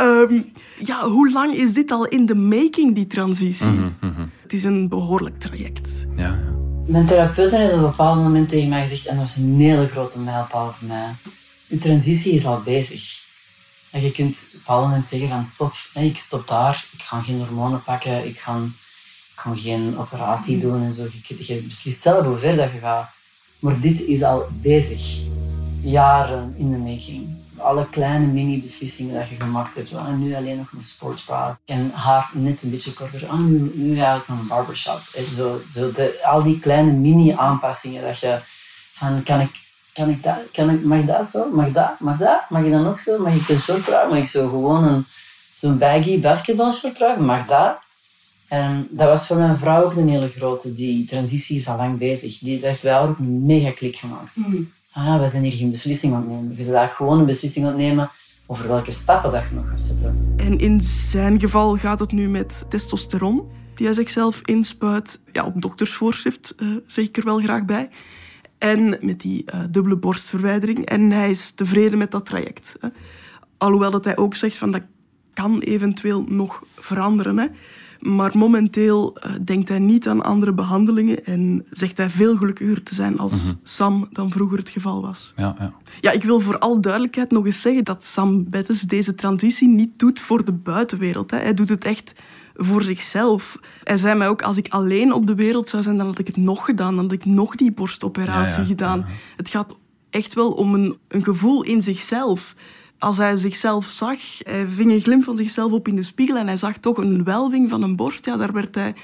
Um, 0.00 0.44
ja, 0.78 1.08
hoe 1.08 1.30
lang 1.30 1.54
is 1.54 1.74
dit 1.74 1.90
al 1.90 2.06
in 2.06 2.26
de 2.26 2.34
making, 2.34 2.94
die 2.94 3.06
transitie? 3.06 3.68
Mm 3.68 3.94
-hmm. 4.00 4.30
Het 4.42 4.52
is 4.52 4.64
een 4.64 4.88
behoorlijk 4.88 5.38
traject. 5.38 5.88
Ja, 6.16 6.22
ja. 6.22 6.61
Mijn 6.86 7.06
therapeut 7.06 7.50
heeft 7.50 7.72
op 7.72 7.78
een 7.78 7.84
bepaald 7.84 8.16
moment 8.16 8.48
tegen 8.48 8.68
mij 8.68 8.82
gezegd, 8.82 9.06
en 9.06 9.16
dat 9.16 9.24
was 9.24 9.36
een 9.36 9.60
hele 9.60 9.88
grote 9.88 10.18
mijlpaal 10.18 10.74
voor 10.78 10.88
mij. 10.88 11.08
Uw 11.68 11.78
transitie 11.78 12.32
is 12.32 12.46
al 12.46 12.60
bezig. 12.60 13.20
En 13.90 14.02
je 14.02 14.12
kunt 14.12 14.36
op 14.36 14.52
een 14.52 14.58
bepaald 14.58 14.84
moment 14.88 15.06
zeggen 15.06 15.28
van 15.28 15.44
stop, 15.44 15.72
ik 15.94 16.16
stop 16.16 16.48
daar, 16.48 16.84
ik 16.92 17.02
ga 17.02 17.20
geen 17.20 17.38
hormonen 17.38 17.82
pakken, 17.82 18.26
ik 18.26 18.38
ga 18.38 18.60
geen 19.54 19.98
operatie 19.98 20.58
doen 20.58 20.82
en 20.82 20.92
zo. 20.92 21.06
Je, 21.22 21.54
je 21.54 21.62
beslist 21.62 22.02
zelf 22.02 22.26
hoe 22.26 22.36
ver 22.36 22.56
dat 22.56 22.72
je 22.72 22.78
gaat. 22.78 23.10
Maar 23.58 23.80
dit 23.80 24.00
is 24.00 24.22
al 24.22 24.46
bezig. 24.50 25.20
Jaren 25.82 26.54
in 26.56 26.70
de 26.70 26.76
making. 26.76 27.31
Alle 27.62 27.86
kleine 27.90 28.26
mini-beslissingen 28.26 29.14
dat 29.14 29.28
je 29.28 29.36
gemaakt 29.36 29.74
hebt. 29.74 29.94
Ah, 29.94 30.16
nu 30.16 30.34
alleen 30.34 30.56
nog 30.56 30.72
een 30.72 30.84
sportsbra. 30.84 31.56
En 31.64 31.90
haar 31.94 32.30
net 32.32 32.62
een 32.62 32.70
beetje 32.70 32.92
korter. 32.92 33.26
Ah, 33.28 33.38
nu, 33.38 33.72
nu 33.74 33.94
eigenlijk 33.94 34.28
nog 34.28 34.38
een 34.38 34.46
barbershop. 34.46 35.00
Zo, 35.36 35.60
zo 35.72 35.90
al 36.22 36.42
die 36.42 36.60
kleine 36.60 36.92
mini-aanpassingen 36.92 38.02
dat 38.02 38.18
je... 38.18 38.38
Van, 38.92 39.22
kan 39.22 39.40
ik, 39.40 39.50
kan 39.92 40.08
ik 40.08 40.22
dat? 40.22 40.36
Kan 40.52 40.70
ik, 40.70 40.84
mag 40.84 41.04
dat 41.04 41.28
zo? 41.28 41.50
Mag 41.50 41.72
dat? 41.72 42.00
Mag 42.00 42.16
dat? 42.18 42.40
Mag 42.48 42.64
je 42.64 42.70
dan 42.70 42.86
ook 42.86 42.98
zo? 42.98 43.18
Mag 43.18 43.34
ik 43.34 43.48
een 43.48 43.60
short 43.60 43.84
dragen? 43.84 44.08
Mag 44.08 44.18
ik 44.18 44.28
zo 44.28 44.48
gewoon 44.48 44.84
een, 44.84 45.06
zo'n 45.54 45.78
baggy 45.78 46.20
basketbalshort 46.20 46.94
dragen? 46.94 47.24
Mag 47.24 47.46
dat? 47.46 47.76
En 48.48 48.86
dat 48.90 49.08
was 49.08 49.26
voor 49.26 49.36
mijn 49.36 49.58
vrouw 49.58 49.84
ook 49.84 49.96
een 49.96 50.08
hele 50.08 50.28
grote. 50.28 50.74
Die 50.74 51.06
transitie 51.06 51.58
is 51.58 51.68
al 51.68 51.76
lang 51.76 51.98
bezig. 51.98 52.38
Die 52.38 52.58
heeft 52.62 52.82
wel 52.82 53.02
ook 53.02 53.18
mega 53.18 53.70
klik 53.70 53.96
gemaakt. 53.96 54.36
Mm. 54.36 54.72
Ah, 54.92 55.20
we 55.20 55.28
zijn 55.28 55.42
hier 55.42 55.52
geen 55.52 55.70
beslissing 55.70 56.14
aan 56.14 56.20
het 56.20 56.28
nemen. 56.28 56.56
We 56.56 56.64
zijn 56.64 56.88
gewoon 56.88 57.18
een 57.18 57.26
beslissing 57.26 57.64
aan 57.64 57.70
het 57.70 57.80
nemen 57.80 58.10
over 58.46 58.68
welke 58.68 58.92
stappen 58.92 59.32
dat 59.32 59.42
je 59.48 59.54
nog 59.54 59.68
gaat 59.68 59.80
zetten. 59.80 60.34
En 60.36 60.58
in 60.58 60.80
zijn 60.80 61.40
geval 61.40 61.76
gaat 61.76 62.00
het 62.00 62.12
nu 62.12 62.28
met 62.28 62.64
testosteron, 62.68 63.48
die 63.74 63.86
hij 63.86 63.94
zichzelf 63.94 64.40
inspuit. 64.42 65.20
Ja, 65.32 65.44
op 65.44 65.62
doktersvoorschrift 65.62 66.54
uh, 66.56 66.76
zeg 66.86 67.04
ik 67.04 67.16
er 67.16 67.24
wel 67.24 67.38
graag 67.38 67.64
bij. 67.64 67.88
En 68.58 68.98
met 69.00 69.20
die 69.20 69.44
uh, 69.54 69.64
dubbele 69.70 69.96
borstverwijdering. 69.96 70.86
En 70.86 71.10
hij 71.10 71.30
is 71.30 71.50
tevreden 71.50 71.98
met 71.98 72.10
dat 72.10 72.24
traject. 72.24 72.76
Hè. 72.80 72.88
Alhoewel 73.58 73.90
dat 73.90 74.04
hij 74.04 74.16
ook 74.16 74.34
zegt 74.34 74.56
van 74.56 74.70
dat 74.70 74.82
kan 75.32 75.60
eventueel 75.60 76.24
nog 76.28 76.62
veranderen. 76.76 77.38
Hè. 77.38 77.46
Maar 78.02 78.30
momenteel 78.34 79.16
uh, 79.16 79.32
denkt 79.44 79.68
hij 79.68 79.78
niet 79.78 80.08
aan 80.08 80.22
andere 80.22 80.52
behandelingen 80.52 81.24
en 81.24 81.66
zegt 81.70 81.96
hij 81.96 82.10
veel 82.10 82.36
gelukkiger 82.36 82.82
te 82.82 82.94
zijn 82.94 83.18
als 83.18 83.44
mhm. 83.44 83.54
Sam 83.62 84.08
dan 84.12 84.30
vroeger 84.30 84.58
het 84.58 84.68
geval 84.68 85.02
was. 85.02 85.32
Ja, 85.36 85.54
ja. 85.58 85.72
ja, 86.00 86.10
ik 86.10 86.22
wil 86.22 86.40
voor 86.40 86.58
alle 86.58 86.80
duidelijkheid 86.80 87.30
nog 87.30 87.46
eens 87.46 87.60
zeggen 87.60 87.84
dat 87.84 88.04
Sam 88.04 88.50
Bettes 88.50 88.80
deze 88.80 89.14
transitie 89.14 89.68
niet 89.68 89.98
doet 89.98 90.20
voor 90.20 90.44
de 90.44 90.52
buitenwereld. 90.52 91.30
Hè. 91.30 91.38
Hij 91.38 91.54
doet 91.54 91.68
het 91.68 91.84
echt 91.84 92.14
voor 92.54 92.82
zichzelf. 92.82 93.58
Hij 93.84 93.96
zei 93.96 94.14
mij 94.14 94.28
ook, 94.28 94.42
als 94.42 94.56
ik 94.56 94.68
alleen 94.68 95.12
op 95.12 95.26
de 95.26 95.34
wereld 95.34 95.68
zou 95.68 95.82
zijn, 95.82 95.96
dan 95.96 96.06
had 96.06 96.18
ik 96.18 96.26
het 96.26 96.36
nog 96.36 96.64
gedaan. 96.64 96.94
Dan 96.94 97.04
had 97.04 97.12
ik 97.12 97.24
nog 97.24 97.54
die 97.54 97.72
borstoperatie 97.72 98.64
gedaan. 98.64 99.06
Het 99.36 99.48
gaat 99.48 99.76
echt 100.10 100.34
wel 100.34 100.50
om 100.52 100.74
een, 100.74 100.96
een 101.08 101.24
gevoel 101.24 101.62
in 101.62 101.82
zichzelf 101.82 102.54
als 103.02 103.16
hij 103.16 103.36
zichzelf 103.36 103.86
zag, 103.86 104.18
hij 104.38 104.66
ving 104.68 104.90
een 104.90 105.00
glimp 105.00 105.24
van 105.24 105.36
zichzelf 105.36 105.72
op 105.72 105.88
in 105.88 105.96
de 105.96 106.02
spiegel 106.02 106.36
en 106.36 106.46
hij 106.46 106.56
zag 106.56 106.76
toch 106.76 106.96
een 106.96 107.24
welving 107.24 107.70
van 107.70 107.82
een 107.82 107.96
borst. 107.96 108.24
Ja, 108.24 108.36
daar 108.36 108.52
werd 108.52 108.74
hij... 108.74 108.94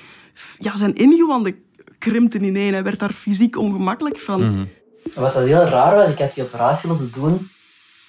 Ja, 0.58 0.76
zijn 0.76 0.94
ingewanden 0.94 1.56
krimpten 1.98 2.44
ineen. 2.44 2.72
Hij 2.72 2.82
werd 2.82 2.98
daar 2.98 3.12
fysiek 3.12 3.56
ongemakkelijk 3.56 4.18
van. 4.18 4.50
Mhm. 4.50 4.64
Wat 5.14 5.32
dat 5.32 5.44
heel 5.44 5.64
raar 5.64 5.96
was, 5.96 6.08
ik 6.08 6.18
had 6.18 6.34
die 6.34 6.42
operatie 6.42 6.88
laten 6.88 7.10
doen. 7.14 7.50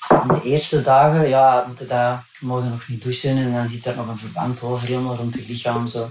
In 0.10 0.28
de 0.28 0.42
eerste 0.44 0.82
dagen, 0.82 1.30
ja, 1.30 1.64
moeten 1.68 1.88
dat, 1.88 2.20
mogen 2.40 2.70
nog 2.70 2.88
niet 2.88 3.04
douchen 3.04 3.38
en 3.38 3.54
dan 3.54 3.68
zit 3.68 3.86
er 3.86 3.96
nog 3.96 4.08
een 4.08 4.18
verband 4.18 4.62
over 4.62 4.88
helemaal 4.88 5.16
rond 5.16 5.34
het 5.34 5.48
lichaam. 5.48 5.88
Zo. 5.88 6.08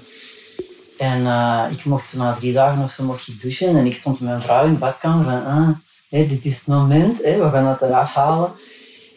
En 0.98 1.20
uh, 1.20 1.64
ik 1.70 1.84
mocht 1.84 2.14
na 2.16 2.34
drie 2.34 2.52
dagen 2.52 2.82
of 2.82 2.90
zo 2.90 3.04
mocht 3.04 3.28
ik 3.28 3.40
douchen 3.40 3.76
en 3.76 3.86
ik 3.86 3.94
stond 3.94 4.20
met 4.20 4.28
mijn 4.28 4.42
vrouw 4.42 4.66
in 4.66 4.72
de 4.72 4.78
badkamer 4.78 5.24
van, 5.24 5.44
ah, 5.44 5.68
dit 6.08 6.44
is 6.44 6.56
het 6.56 6.66
moment, 6.66 7.18
we 7.18 7.48
gaan 7.52 7.64
dat 7.64 7.88
eraf 7.88 8.14
halen. 8.14 8.50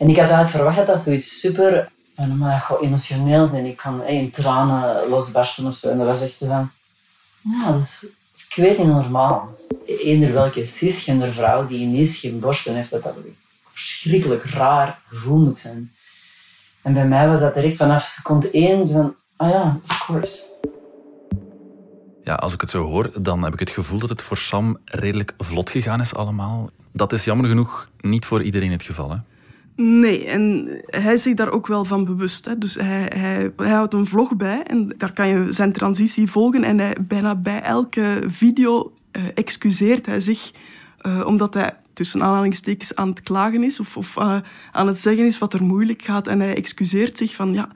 En 0.01 0.09
ik 0.09 0.15
had 0.15 0.29
eigenlijk 0.29 0.49
verwacht 0.49 0.77
dat 0.77 0.87
dat 0.87 0.99
zoiets 0.99 1.39
super 1.39 1.91
maar 2.37 2.65
dat 2.69 2.81
emotioneel 2.81 3.47
zijn. 3.47 3.65
Ik 3.65 3.77
kan 3.77 4.03
in 4.03 4.31
tranen 4.31 5.09
losbarsten 5.09 5.65
of 5.65 5.75
zo. 5.75 5.89
En 5.89 5.97
dat 5.97 6.07
was 6.07 6.21
echt 6.21 6.37
zo 6.37 6.47
van... 6.47 6.71
Ja, 7.41 7.71
dat 7.71 7.81
is, 7.81 8.05
ik 8.49 8.55
weet 8.55 8.77
niet 8.77 8.87
normaal. 8.87 9.57
Eender 9.85 10.33
welke 10.33 10.65
cisgender 10.65 11.33
vrouw 11.33 11.67
die 11.67 11.79
ineens 11.79 12.17
geen 12.17 12.39
borsten 12.39 12.75
heeft, 12.75 12.89
dat 12.89 13.03
dat 13.03 13.15
een 13.15 13.35
verschrikkelijk 13.71 14.43
raar 14.43 14.99
gevoel 15.07 15.39
moet 15.39 15.57
zijn. 15.57 15.91
En 16.81 16.93
bij 16.93 17.07
mij 17.07 17.27
was 17.27 17.39
dat 17.39 17.53
direct 17.53 17.77
vanaf 17.77 18.03
seconde 18.03 18.51
één 18.51 18.89
van... 18.89 19.15
Ah 19.35 19.49
ja, 19.49 19.79
of 19.89 20.05
course. 20.05 20.43
Ja, 22.23 22.35
als 22.35 22.53
ik 22.53 22.61
het 22.61 22.69
zo 22.69 22.83
hoor, 22.83 23.11
dan 23.21 23.43
heb 23.43 23.53
ik 23.53 23.59
het 23.59 23.69
gevoel 23.69 23.99
dat 23.99 24.09
het 24.09 24.21
voor 24.21 24.37
Sam 24.37 24.77
redelijk 24.85 25.33
vlot 25.37 25.69
gegaan 25.69 26.01
is 26.01 26.13
allemaal. 26.13 26.69
Dat 26.91 27.13
is 27.13 27.23
jammer 27.23 27.47
genoeg 27.47 27.89
niet 27.99 28.25
voor 28.25 28.43
iedereen 28.43 28.71
het 28.71 28.83
geval, 28.83 29.11
hè? 29.11 29.17
Nee, 29.83 30.25
en 30.25 30.67
hij 30.85 31.13
is 31.13 31.21
zich 31.21 31.33
daar 31.33 31.51
ook 31.51 31.67
wel 31.67 31.85
van 31.85 32.05
bewust. 32.05 32.45
Hè. 32.45 32.57
Dus 32.57 32.75
hij, 32.75 33.11
hij, 33.15 33.51
hij 33.55 33.71
houdt 33.71 33.93
een 33.93 34.05
vlog 34.05 34.35
bij 34.35 34.63
en 34.63 34.93
daar 34.97 35.13
kan 35.13 35.27
je 35.27 35.53
zijn 35.53 35.71
transitie 35.71 36.31
volgen. 36.31 36.63
En 36.63 36.79
hij, 36.79 36.95
bijna 37.07 37.35
bij 37.35 37.61
elke 37.61 38.23
video 38.27 38.93
uh, 39.11 39.23
excuseert 39.33 40.05
hij 40.05 40.19
zich, 40.19 40.51
uh, 41.01 41.25
omdat 41.25 41.53
hij 41.53 41.77
tussen 41.93 42.23
aanhalingstekens 42.23 42.95
aan 42.95 43.09
het 43.09 43.21
klagen 43.21 43.63
is 43.63 43.79
of, 43.79 43.97
of 43.97 44.17
uh, 44.17 44.37
aan 44.71 44.87
het 44.87 44.99
zeggen 44.99 45.25
is 45.25 45.37
wat 45.37 45.53
er 45.53 45.63
moeilijk 45.63 46.01
gaat. 46.01 46.27
En 46.27 46.39
hij 46.39 46.55
excuseert 46.55 47.17
zich 47.17 47.35
van 47.35 47.53
ja, 47.53 47.69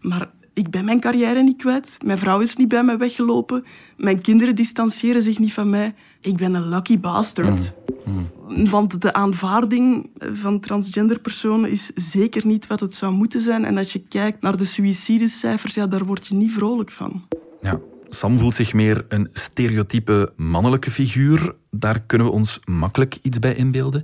maar 0.00 0.30
ik 0.54 0.70
ben 0.70 0.84
mijn 0.84 1.00
carrière 1.00 1.42
niet 1.42 1.56
kwijt. 1.56 1.98
Mijn 2.04 2.18
vrouw 2.18 2.40
is 2.40 2.56
niet 2.56 2.68
bij 2.68 2.84
mij 2.84 2.98
weggelopen. 2.98 3.64
Mijn 3.96 4.20
kinderen 4.20 4.54
distancieren 4.54 5.22
zich 5.22 5.38
niet 5.38 5.52
van 5.52 5.70
mij. 5.70 5.94
Ik 6.20 6.36
ben 6.36 6.54
een 6.54 6.68
lucky 6.68 7.00
bastard. 7.00 7.74
Mm. 8.04 8.28
Mm. 8.48 8.70
Want 8.70 9.00
de 9.00 9.12
aanvaarding 9.12 10.10
van 10.32 10.60
transgender 10.60 11.20
personen 11.20 11.70
is 11.70 11.90
zeker 11.94 12.46
niet 12.46 12.66
wat 12.66 12.80
het 12.80 12.94
zou 12.94 13.12
moeten 13.12 13.40
zijn. 13.40 13.64
En 13.64 13.78
als 13.78 13.92
je 13.92 14.02
kijkt 14.08 14.42
naar 14.42 14.56
de 14.56 14.64
suïcidecijfers, 14.64 15.74
ja, 15.74 15.86
daar 15.86 16.04
word 16.04 16.26
je 16.26 16.34
niet 16.34 16.52
vrolijk 16.52 16.90
van. 16.90 17.26
Ja. 17.62 17.80
Sam 18.08 18.38
voelt 18.38 18.54
zich 18.54 18.72
meer 18.72 19.04
een 19.08 19.28
stereotype 19.32 20.32
mannelijke 20.36 20.90
figuur. 20.90 21.54
Daar 21.70 22.00
kunnen 22.00 22.26
we 22.26 22.32
ons 22.32 22.60
makkelijk 22.64 23.18
iets 23.22 23.38
bij 23.38 23.54
inbeelden. 23.54 24.02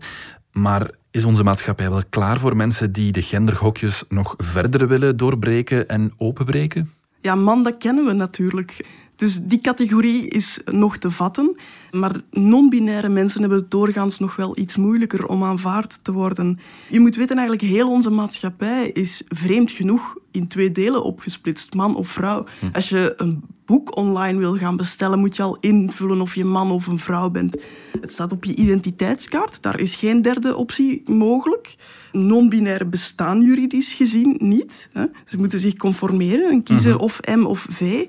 Maar 0.53 0.91
is 1.11 1.25
onze 1.25 1.43
maatschappij 1.43 1.91
wel 1.91 2.03
klaar 2.11 2.39
voor 2.39 2.57
mensen 2.57 2.93
die 2.93 3.13
de 3.13 3.23
genderhokjes 3.23 4.05
nog 4.09 4.35
verder 4.37 4.89
willen 4.89 5.17
doorbreken 5.17 5.89
en 5.89 6.13
openbreken? 6.17 6.91
Ja, 7.21 7.35
man, 7.35 7.63
dat 7.63 7.77
kennen 7.77 8.05
we 8.05 8.13
natuurlijk. 8.13 8.85
Dus 9.17 9.41
die 9.43 9.61
categorie 9.61 10.29
is 10.29 10.61
nog 10.65 10.99
te 10.99 11.11
vatten. 11.11 11.57
Maar 11.91 12.21
non-binaire 12.31 13.09
mensen 13.09 13.41
hebben 13.41 13.59
het 13.59 13.71
doorgaans 13.71 14.19
nog 14.19 14.37
wel 14.37 14.59
iets 14.59 14.77
moeilijker 14.77 15.27
om 15.27 15.45
aanvaard 15.45 15.99
te 16.03 16.13
worden. 16.13 16.59
Je 16.89 17.01
moet 17.01 17.17
weten, 17.17 17.39
eigenlijk 17.39 17.69
heel 17.69 17.91
onze 17.91 18.11
maatschappij 18.11 18.91
is 18.93 19.23
vreemd 19.29 19.71
genoeg 19.71 20.17
in 20.31 20.49
twee 20.49 20.73
delen 20.73 21.03
opgesplitst, 21.03 21.75
man 21.75 21.97
of 21.97 22.09
vrouw. 22.09 22.45
Hm. 22.61 22.67
Als 22.73 22.89
je 22.89 23.15
een 23.17 23.45
boek 23.67 23.97
online 23.97 24.39
wil 24.39 24.57
gaan 24.57 24.77
bestellen, 24.77 25.19
moet 25.19 25.37
je 25.37 25.43
al 25.43 25.57
invullen 25.61 26.21
of 26.21 26.35
je 26.35 26.45
man 26.45 26.71
of 26.71 26.87
een 26.87 26.99
vrouw 26.99 27.31
bent. 27.31 27.57
Het 28.01 28.13
staat 28.13 28.33
op 28.33 28.45
je 28.45 28.55
identiteitskaart, 28.55 29.63
daar 29.63 29.81
is 29.81 29.95
geen 29.95 30.23
derde 30.23 30.57
optie 30.57 31.03
mogelijk. 31.05 31.77
Non-binaire 32.13 32.87
bestaan 32.87 33.43
juridisch 33.43 33.93
gezien 33.93 34.37
niet. 34.39 34.89
Ze 35.27 35.39
moeten 35.39 35.61
zich 35.61 35.75
conformeren 35.75 36.51
en 36.51 36.63
kiezen 36.63 36.95
mhm. 36.95 37.03
of 37.03 37.21
M 37.37 37.45
of 37.45 37.67
V. 37.71 38.07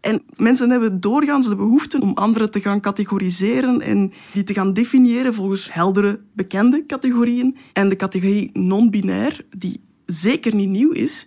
En 0.00 0.22
mensen 0.36 0.70
hebben 0.70 1.00
doorgaans 1.00 1.48
de 1.48 1.56
behoefte 1.56 2.00
om 2.00 2.14
anderen 2.14 2.50
te 2.50 2.60
gaan 2.60 2.80
categoriseren 2.80 3.80
en 3.80 4.12
die 4.32 4.44
te 4.44 4.54
gaan 4.54 4.72
definiëren 4.72 5.34
volgens 5.34 5.72
heldere, 5.72 6.20
bekende 6.32 6.86
categorieën. 6.86 7.56
En 7.72 7.88
de 7.88 7.96
categorie 7.96 8.50
non-binair, 8.52 9.44
die 9.56 9.80
zeker 10.06 10.54
niet 10.54 10.68
nieuw 10.68 10.92
is, 10.92 11.26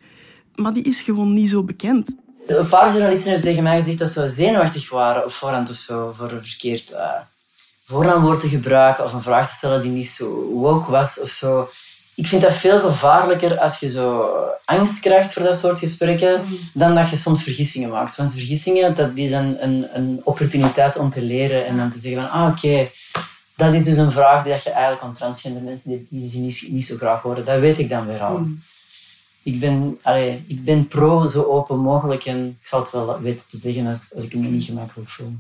maar 0.56 0.74
die 0.74 0.84
is 0.84 1.02
gewoon 1.02 1.34
niet 1.34 1.50
zo 1.50 1.64
bekend. 1.64 2.16
Een 2.48 2.68
paar 2.68 2.92
journalisten 2.92 3.32
hebben 3.32 3.50
tegen 3.50 3.64
mij 3.64 3.80
gezegd 3.80 4.00
dat 4.00 4.10
ze 4.10 4.30
zenuwachtig 4.30 4.90
waren 4.90 5.26
op 5.26 5.32
voorhand 5.32 5.70
of 5.70 5.76
zo 5.76 6.14
voor 6.18 6.32
een 6.32 6.44
verkeerd 6.44 6.92
uh, 6.92 7.12
voornaamwoord 7.86 8.40
te 8.40 8.50
gebruiken 8.50 9.04
of 9.04 9.14
een 9.14 9.22
vraag 9.22 9.50
te 9.50 9.56
stellen 9.56 9.82
die 9.82 9.92
niet 9.92 10.10
zo 10.10 10.50
woke 10.52 10.92
was 10.92 11.20
of 11.20 11.30
zo. 11.30 11.70
Ik 12.16 12.28
vind 12.28 12.42
dat 12.42 12.54
veel 12.54 12.80
gevaarlijker 12.80 13.60
als 13.60 13.80
je 13.80 13.90
zo 13.90 14.30
angst 14.66 15.00
krijgt 15.00 15.34
voor 15.34 15.44
dat 15.44 15.58
soort 15.58 15.80
gesprekken, 15.80 16.42
mm. 16.46 16.58
dan 16.74 16.96
dat 16.96 17.10
je 17.10 17.16
soms 17.16 17.44
vergissingen 17.44 17.90
maakt. 17.90 18.16
Want 18.16 18.34
vergissingen, 18.34 18.96
dat, 18.96 19.16
die 19.16 19.28
zijn 19.28 19.64
een, 19.64 19.88
een 19.94 20.22
opportuniteit 20.24 20.98
om 20.98 21.10
te 21.10 21.22
leren 21.22 21.66
en 21.66 21.78
dan 21.78 21.92
te 21.92 22.00
zeggen 22.00 22.22
van, 22.22 22.32
ah 22.32 22.52
oké, 22.52 22.90
dat 23.56 23.74
is 23.74 23.84
dus 23.84 23.98
een 23.98 24.12
vraag 24.12 24.44
die 24.44 24.54
je 24.54 24.70
eigenlijk 24.70 25.04
aan 25.04 25.14
transgender 25.14 25.62
mensen 25.62 25.90
die, 25.90 26.08
die 26.10 26.30
ze 26.30 26.38
niet, 26.38 26.66
niet 26.68 26.86
zo 26.86 26.96
graag 26.96 27.22
horen. 27.22 27.46
Dat 27.46 27.60
weet 27.60 27.80
ik 27.80 27.90
dan 27.90 28.08
weer 28.08 28.22
al. 28.22 28.38
Mm. 28.38 28.64
Ik, 29.44 29.60
ben, 29.60 29.98
allee, 30.02 30.44
ik 30.48 30.64
ben 30.64 30.88
pro 30.88 31.28
zo 31.28 31.44
open 31.44 31.80
mogelijk 31.80 32.26
en 32.26 32.58
ik 32.62 32.68
zal 32.68 32.80
het 32.80 32.92
wel 32.92 33.22
weten 33.22 33.44
te 33.50 33.58
zeggen 33.58 33.88
als, 33.88 34.00
als 34.16 34.24
ik 34.24 34.34
me 34.34 34.48
niet 34.48 34.64
gemakkelijk 34.64 35.10
voel. 35.10 35.34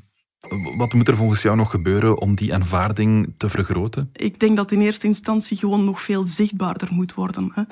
Wat 0.77 0.93
moet 0.93 1.07
er 1.07 1.15
volgens 1.15 1.41
jou 1.41 1.55
nog 1.55 1.71
gebeuren 1.71 2.19
om 2.19 2.35
die 2.35 2.53
aanvaarding 2.53 3.33
te 3.37 3.49
vergroten? 3.49 4.09
Ik 4.13 4.39
denk 4.39 4.57
dat 4.57 4.71
in 4.71 4.81
eerste 4.81 5.07
instantie 5.07 5.57
gewoon 5.57 5.85
nog 5.85 6.01
veel 6.01 6.23
zichtbaarder 6.23 6.89
moet 6.91 7.13
worden. 7.13 7.51
Hè. 7.53 7.63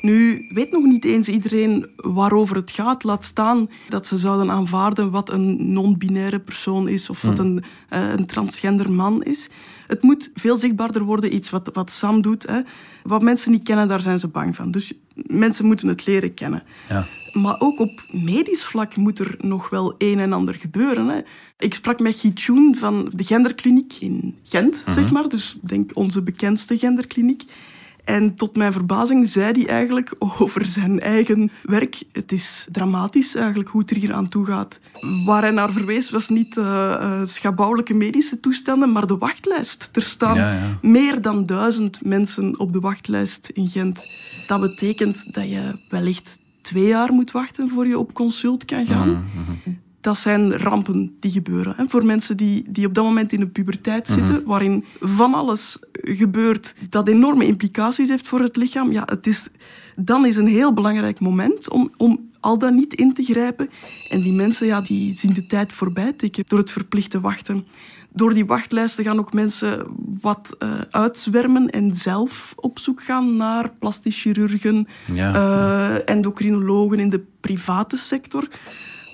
Nu 0.00 0.46
weet 0.54 0.70
nog 0.70 0.84
niet 0.84 1.04
eens 1.04 1.28
iedereen 1.28 1.86
waarover 1.96 2.56
het 2.56 2.70
gaat. 2.70 3.04
Laat 3.04 3.24
staan 3.24 3.70
dat 3.88 4.06
ze 4.06 4.16
zouden 4.16 4.50
aanvaarden 4.50 5.10
wat 5.10 5.30
een 5.30 5.72
non-binaire 5.72 6.40
persoon 6.40 6.88
is 6.88 7.10
of 7.10 7.22
wat 7.22 7.38
hmm. 7.38 7.46
een, 7.46 7.64
eh, 7.88 8.10
een 8.16 8.26
transgender 8.26 8.92
man 8.92 9.22
is. 9.22 9.48
Het 9.86 10.02
moet 10.02 10.30
veel 10.34 10.56
zichtbaarder 10.56 11.02
worden, 11.02 11.34
iets 11.34 11.50
wat, 11.50 11.70
wat 11.72 11.90
Sam 11.90 12.22
doet. 12.22 12.46
Hè. 12.46 12.60
Wat 13.02 13.22
mensen 13.22 13.50
niet 13.50 13.64
kennen, 13.64 13.88
daar 13.88 14.02
zijn 14.02 14.18
ze 14.18 14.28
bang 14.28 14.56
van. 14.56 14.70
Dus 14.70 14.92
mensen 15.26 15.66
moeten 15.66 15.88
het 15.88 16.06
leren 16.06 16.34
kennen. 16.34 16.62
Ja. 16.88 17.06
Maar 17.32 17.60
ook 17.60 17.80
op 17.80 18.04
medisch 18.10 18.64
vlak 18.64 18.96
moet 18.96 19.18
er 19.18 19.34
nog 19.40 19.68
wel 19.68 19.94
een 19.98 20.18
en 20.18 20.32
ander 20.32 20.54
gebeuren. 20.54 21.08
Hè. 21.08 21.20
Ik 21.58 21.74
sprak 21.74 22.00
met 22.00 22.18
Gichun 22.18 22.76
van 22.78 23.12
de 23.14 23.24
genderkliniek 23.24 23.94
in 24.00 24.36
Gent, 24.42 24.82
zeg 24.86 25.04
mhm. 25.04 25.12
maar. 25.12 25.28
Dus 25.28 25.58
denk 25.62 25.90
onze 25.94 26.22
bekendste 26.22 26.78
genderkliniek. 26.78 27.44
En 28.06 28.34
tot 28.34 28.56
mijn 28.56 28.72
verbazing 28.72 29.28
zei 29.28 29.52
hij 29.52 29.66
eigenlijk 29.66 30.14
over 30.18 30.66
zijn 30.66 31.00
eigen 31.00 31.50
werk. 31.62 32.02
Het 32.12 32.32
is 32.32 32.66
dramatisch 32.72 33.34
eigenlijk 33.34 33.68
hoe 33.68 33.80
het 33.80 33.90
er 33.90 33.96
hier 33.96 34.12
aan 34.12 34.28
toe 34.28 34.46
gaat. 34.46 34.80
Waar 35.24 35.42
hij 35.42 35.50
naar 35.50 35.72
verwees 35.72 36.10
was 36.10 36.28
niet 36.28 36.56
uh, 36.56 37.24
schabouwelijke 37.24 37.94
medische 37.94 38.40
toestanden, 38.40 38.92
maar 38.92 39.06
de 39.06 39.18
wachtlijst. 39.18 39.88
Er 39.92 40.02
staan 40.02 40.78
meer 40.82 41.20
dan 41.20 41.46
duizend 41.46 42.04
mensen 42.04 42.58
op 42.58 42.72
de 42.72 42.80
wachtlijst 42.80 43.48
in 43.48 43.68
Gent. 43.68 44.06
Dat 44.46 44.60
betekent 44.60 45.34
dat 45.34 45.50
je 45.50 45.78
wellicht 45.88 46.38
twee 46.62 46.86
jaar 46.86 47.12
moet 47.12 47.30
wachten 47.30 47.68
voor 47.68 47.86
je 47.86 47.98
op 47.98 48.12
consult 48.12 48.64
kan 48.64 48.86
gaan. 48.86 49.08
Mhm, 49.08 49.40
mhm 49.40 49.84
dat 50.00 50.18
zijn 50.18 50.52
rampen 50.52 51.16
die 51.20 51.30
gebeuren. 51.30 51.74
Hè, 51.76 51.88
voor 51.88 52.04
mensen 52.04 52.36
die, 52.36 52.64
die 52.68 52.86
op 52.86 52.94
dat 52.94 53.04
moment 53.04 53.32
in 53.32 53.40
de 53.40 53.48
puberteit 53.48 54.06
zitten, 54.06 54.34
mhm. 54.34 54.46
waarin 54.46 54.84
van 55.00 55.34
alles 55.34 55.78
gebeurt 55.92 56.74
dat 56.90 57.08
enorme 57.08 57.46
implicaties 57.46 58.08
heeft 58.08 58.28
voor 58.28 58.40
het 58.40 58.56
lichaam. 58.56 58.92
Ja, 58.92 59.02
het 59.06 59.26
is, 59.26 59.48
dan 59.96 60.26
is 60.26 60.36
een 60.36 60.46
heel 60.46 60.72
belangrijk 60.72 61.20
moment 61.20 61.70
om, 61.70 61.92
om 61.96 62.30
al 62.40 62.58
dan 62.58 62.74
niet 62.74 62.94
in 62.94 63.12
te 63.12 63.22
grijpen. 63.22 63.70
En 64.08 64.22
die 64.22 64.32
mensen 64.32 64.66
ja, 64.66 64.80
die 64.80 65.14
zien 65.14 65.32
de 65.32 65.46
tijd 65.46 65.72
voorbij 65.72 66.12
tikken 66.12 66.44
door 66.46 66.58
het 66.58 66.70
verplichte 66.70 67.20
wachten. 67.20 67.66
Door 68.12 68.34
die 68.34 68.46
wachtlijsten 68.46 69.04
gaan 69.04 69.18
ook 69.18 69.32
mensen 69.32 69.86
wat 70.20 70.56
uh, 70.58 70.80
uitzwermen 70.90 71.70
en 71.70 71.94
zelf 71.94 72.52
op 72.56 72.78
zoek 72.78 73.02
gaan 73.02 73.36
naar 73.36 73.72
plastisch 73.78 74.20
chirurgen, 74.20 74.86
ja. 75.12 75.34
uh, 75.34 76.08
endocrinologen 76.08 76.98
in 76.98 77.08
de 77.08 77.24
private 77.40 77.96
sector 77.96 78.48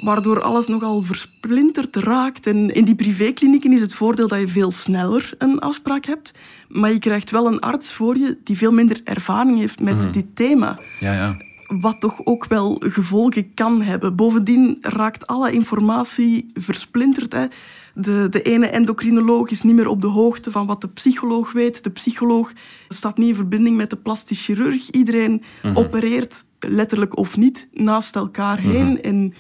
waardoor 0.03 0.43
alles 0.43 0.67
nogal 0.67 1.03
versplinterd 1.03 1.97
raakt. 1.97 2.47
En 2.47 2.75
in 2.75 2.85
die 2.85 2.95
privéklinieken 2.95 3.73
is 3.73 3.81
het 3.81 3.95
voordeel 3.95 4.29
dat 4.29 4.41
je 4.41 4.49
veel 4.49 4.71
sneller 4.71 5.35
een 5.39 5.59
afspraak 5.59 6.05
hebt, 6.05 6.31
maar 6.69 6.93
je 6.93 6.99
krijgt 6.99 7.31
wel 7.31 7.47
een 7.47 7.61
arts 7.61 7.93
voor 7.93 8.19
je 8.19 8.39
die 8.45 8.57
veel 8.57 8.73
minder 8.73 9.01
ervaring 9.05 9.59
heeft 9.59 9.81
met 9.81 9.97
mhm. 9.97 10.13
dit 10.13 10.27
thema. 10.35 10.79
Ja, 11.01 11.13
ja. 11.13 11.37
Wat 11.81 12.01
toch 12.01 12.25
ook 12.25 12.47
wel 12.47 12.77
gevolgen 12.85 13.55
kan 13.55 13.83
hebben. 13.83 14.17
Bovendien 14.17 14.79
raakt 14.81 15.27
alle 15.27 15.53
informatie 15.53 16.51
versplinterd. 16.55 17.33
Hè. 17.33 17.47
De, 17.95 18.27
de 18.31 18.43
ene 18.43 18.67
endocrinoloog 18.67 19.51
is 19.51 19.63
niet 19.63 19.75
meer 19.75 19.89
op 19.89 20.01
de 20.01 20.07
hoogte 20.07 20.51
van 20.51 20.67
wat 20.67 20.81
de 20.81 20.89
psycholoog 20.89 21.53
weet. 21.53 21.85
De 21.85 21.91
psycholoog 21.91 22.53
staat 22.89 23.19
niet 23.19 23.29
in 23.29 23.35
verbinding 23.35 23.77
met 23.77 23.91
de 23.91 23.97
plastisch 23.97 24.45
chirurg. 24.45 24.91
Iedereen 24.91 25.43
mhm. 25.63 25.77
opereert, 25.77 26.45
letterlijk 26.59 27.17
of 27.17 27.37
niet, 27.37 27.69
naast 27.73 28.17
elkaar 28.17 28.59
heen. 28.59 28.87
Mhm. 28.87 28.97
En 28.97 29.35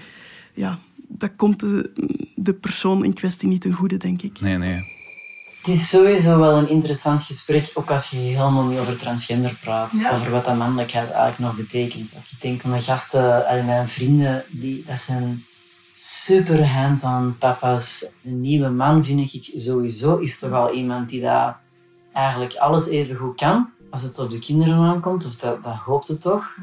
ja, 0.55 0.79
dat 1.09 1.31
komt 1.37 1.61
de, 1.61 1.91
de 2.35 2.55
persoon 2.55 3.05
in 3.05 3.15
kwestie 3.15 3.49
niet 3.49 3.61
ten 3.61 3.73
goede, 3.73 3.97
denk 3.97 4.23
ik. 4.23 4.41
Nee, 4.41 4.59
nee. 4.59 4.91
Het 5.62 5.75
is 5.75 5.88
sowieso 5.88 6.38
wel 6.38 6.59
een 6.59 6.69
interessant 6.69 7.23
gesprek, 7.23 7.71
ook 7.75 7.91
als 7.91 8.11
je 8.11 8.17
helemaal 8.17 8.65
niet 8.65 8.79
over 8.79 8.97
transgender 8.97 9.57
praat. 9.61 9.93
Over 10.12 10.31
wat 10.31 10.45
dat 10.45 10.57
mannelijkheid 10.57 11.11
eigenlijk 11.11 11.38
nog 11.38 11.57
betekent. 11.57 12.15
Als 12.15 12.31
je 12.31 12.37
denkt 12.41 12.65
aan 12.65 12.71
mijn 12.71 12.83
gasten, 12.83 13.47
en 13.47 13.67
mijn 13.67 13.88
vrienden, 13.88 14.45
die, 14.49 14.85
dat 14.87 14.99
zijn 14.99 15.45
super 15.95 16.69
hands-on 16.69 17.38
papa's. 17.38 18.11
Een 18.25 18.41
nieuwe 18.41 18.69
man, 18.69 19.05
vind 19.05 19.35
ik 19.35 19.51
sowieso, 19.55 20.17
is 20.17 20.38
toch 20.38 20.53
al 20.53 20.73
iemand 20.73 21.09
die 21.09 21.21
dat 21.21 21.55
eigenlijk 22.12 22.55
alles 22.55 22.88
even 22.88 23.17
goed 23.17 23.37
kan. 23.37 23.71
Als 23.91 24.03
het 24.03 24.19
op 24.19 24.31
de 24.31 24.38
kinderen 24.38 24.75
aankomt, 24.75 25.27
of 25.27 25.37
dat, 25.37 25.65
dat 25.65 25.75
hoopt 25.75 26.09
het 26.09 26.21
toch. 26.21 26.57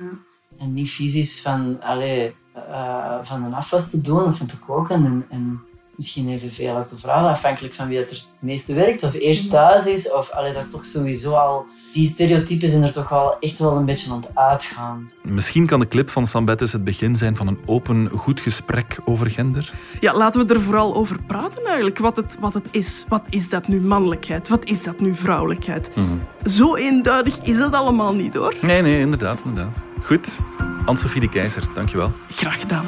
En 0.60 0.73
niet 0.73 0.89
fysisch 0.89 1.41
van, 1.41 1.82
allee, 1.82 2.36
uh, 2.69 3.17
van 3.23 3.43
een 3.43 3.53
afwas 3.53 3.89
te 3.89 4.01
doen 4.01 4.23
of 4.23 4.37
van 4.37 4.47
te 4.47 4.59
koken. 4.59 5.05
En, 5.05 5.25
en 5.29 5.61
misschien 5.99 6.29
evenveel 6.29 6.75
als 6.75 6.89
de 6.89 6.97
vrouw, 6.97 7.27
afhankelijk 7.27 7.73
van 7.73 7.87
wie 7.87 7.97
het 7.97 8.09
er 8.09 8.15
het 8.15 8.25
meeste 8.39 8.73
werkt. 8.73 9.03
Of 9.03 9.13
eerst 9.13 9.43
mhm. 9.43 9.51
thuis 9.51 9.85
is. 9.85 10.11
Of 10.11 10.29
allee, 10.29 10.53
dat 10.53 10.63
is 10.63 10.71
toch 10.71 10.85
sowieso 10.85 11.33
al... 11.33 11.65
Die 11.93 12.09
stereotypen 12.09 12.69
zijn 12.69 12.83
er 12.83 12.93
toch 12.93 13.09
wel 13.09 13.37
echt 13.39 13.59
wel 13.59 13.75
een 13.75 13.85
beetje 13.85 14.11
aan 14.11 14.21
het 14.21 14.35
uitgaan. 14.35 15.09
Misschien 15.23 15.65
kan 15.65 15.79
de 15.79 15.87
clip 15.87 16.09
van 16.09 16.25
Sam 16.25 16.45
Bettes 16.45 16.71
het 16.71 16.83
begin 16.83 17.15
zijn 17.15 17.35
van 17.35 17.47
een 17.47 17.57
open, 17.65 18.09
goed 18.09 18.39
gesprek 18.39 18.99
over 19.05 19.29
gender. 19.29 19.73
Ja, 19.99 20.13
laten 20.13 20.47
we 20.47 20.53
er 20.53 20.61
vooral 20.61 20.95
over 20.95 21.21
praten 21.21 21.65
eigenlijk. 21.65 21.97
Wat 21.97 22.15
het, 22.15 22.37
wat 22.39 22.53
het 22.53 22.65
is. 22.71 23.05
Wat 23.07 23.23
is 23.29 23.49
dat 23.49 23.67
nu 23.67 23.81
mannelijkheid? 23.81 24.47
Wat 24.47 24.65
is 24.65 24.83
dat 24.83 24.99
nu 24.99 25.15
vrouwelijkheid? 25.15 25.95
Mhm. 25.95 26.07
Zo 26.49 26.75
eenduidig 26.75 27.37
is 27.37 27.57
het 27.57 27.73
allemaal 27.73 28.13
niet 28.13 28.35
hoor. 28.35 28.55
Nee, 28.61 28.81
nee, 28.81 28.99
inderdaad. 28.99 29.39
inderdaad. 29.45 29.77
Goed. 30.01 30.39
Anne-Sophie 30.85 31.21
de 31.21 31.29
Keizer, 31.29 31.63
dankjewel. 31.73 32.11
Graag 32.29 32.59
gedaan. 32.59 32.85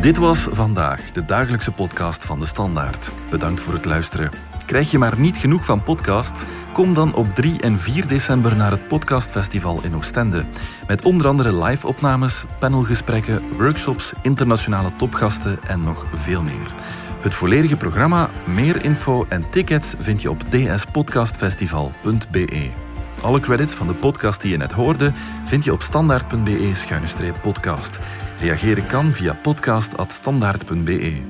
Dit 0.00 0.16
was 0.16 0.46
vandaag 0.50 1.12
de 1.12 1.24
dagelijkse 1.24 1.72
podcast 1.72 2.24
van 2.24 2.38
de 2.38 2.46
Standaard. 2.46 3.10
Bedankt 3.30 3.60
voor 3.60 3.72
het 3.72 3.84
luisteren. 3.84 4.30
Krijg 4.66 4.90
je 4.90 4.98
maar 4.98 5.18
niet 5.18 5.36
genoeg 5.36 5.64
van 5.64 5.82
podcasts? 5.82 6.44
Kom 6.72 6.94
dan 6.94 7.14
op 7.14 7.34
3 7.34 7.60
en 7.60 7.78
4 7.78 8.06
december 8.06 8.56
naar 8.56 8.70
het 8.70 8.88
Podcastfestival 8.88 9.82
in 9.82 9.96
Oostende. 9.96 10.44
Met 10.86 11.02
onder 11.02 11.26
andere 11.26 11.64
live-opnames, 11.64 12.44
panelgesprekken, 12.58 13.42
workshops, 13.56 14.12
internationale 14.22 14.90
topgasten 14.96 15.58
en 15.66 15.82
nog 15.82 16.06
veel 16.14 16.42
meer. 16.42 16.74
Het 17.20 17.34
volledige 17.34 17.76
programma, 17.76 18.30
meer 18.44 18.84
info 18.84 19.26
en 19.28 19.50
tickets 19.50 19.94
vind 19.98 20.22
je 20.22 20.30
op 20.30 20.40
dspodcastfestival.be. 20.40 22.87
Alle 23.22 23.40
credits 23.40 23.74
van 23.74 23.86
de 23.86 23.94
podcast 23.94 24.40
die 24.40 24.50
je 24.50 24.56
net 24.56 24.72
hoorde 24.72 25.12
vind 25.44 25.64
je 25.64 25.72
op 25.72 25.82
standaard.be-podcast. 25.82 27.98
Reageren 28.40 28.86
kan 28.86 29.10
via 29.10 29.36
podcast.standaard.be. 29.42 31.22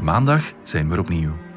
Maandag 0.00 0.52
zijn 0.62 0.88
we 0.88 0.98
opnieuw. 0.98 1.47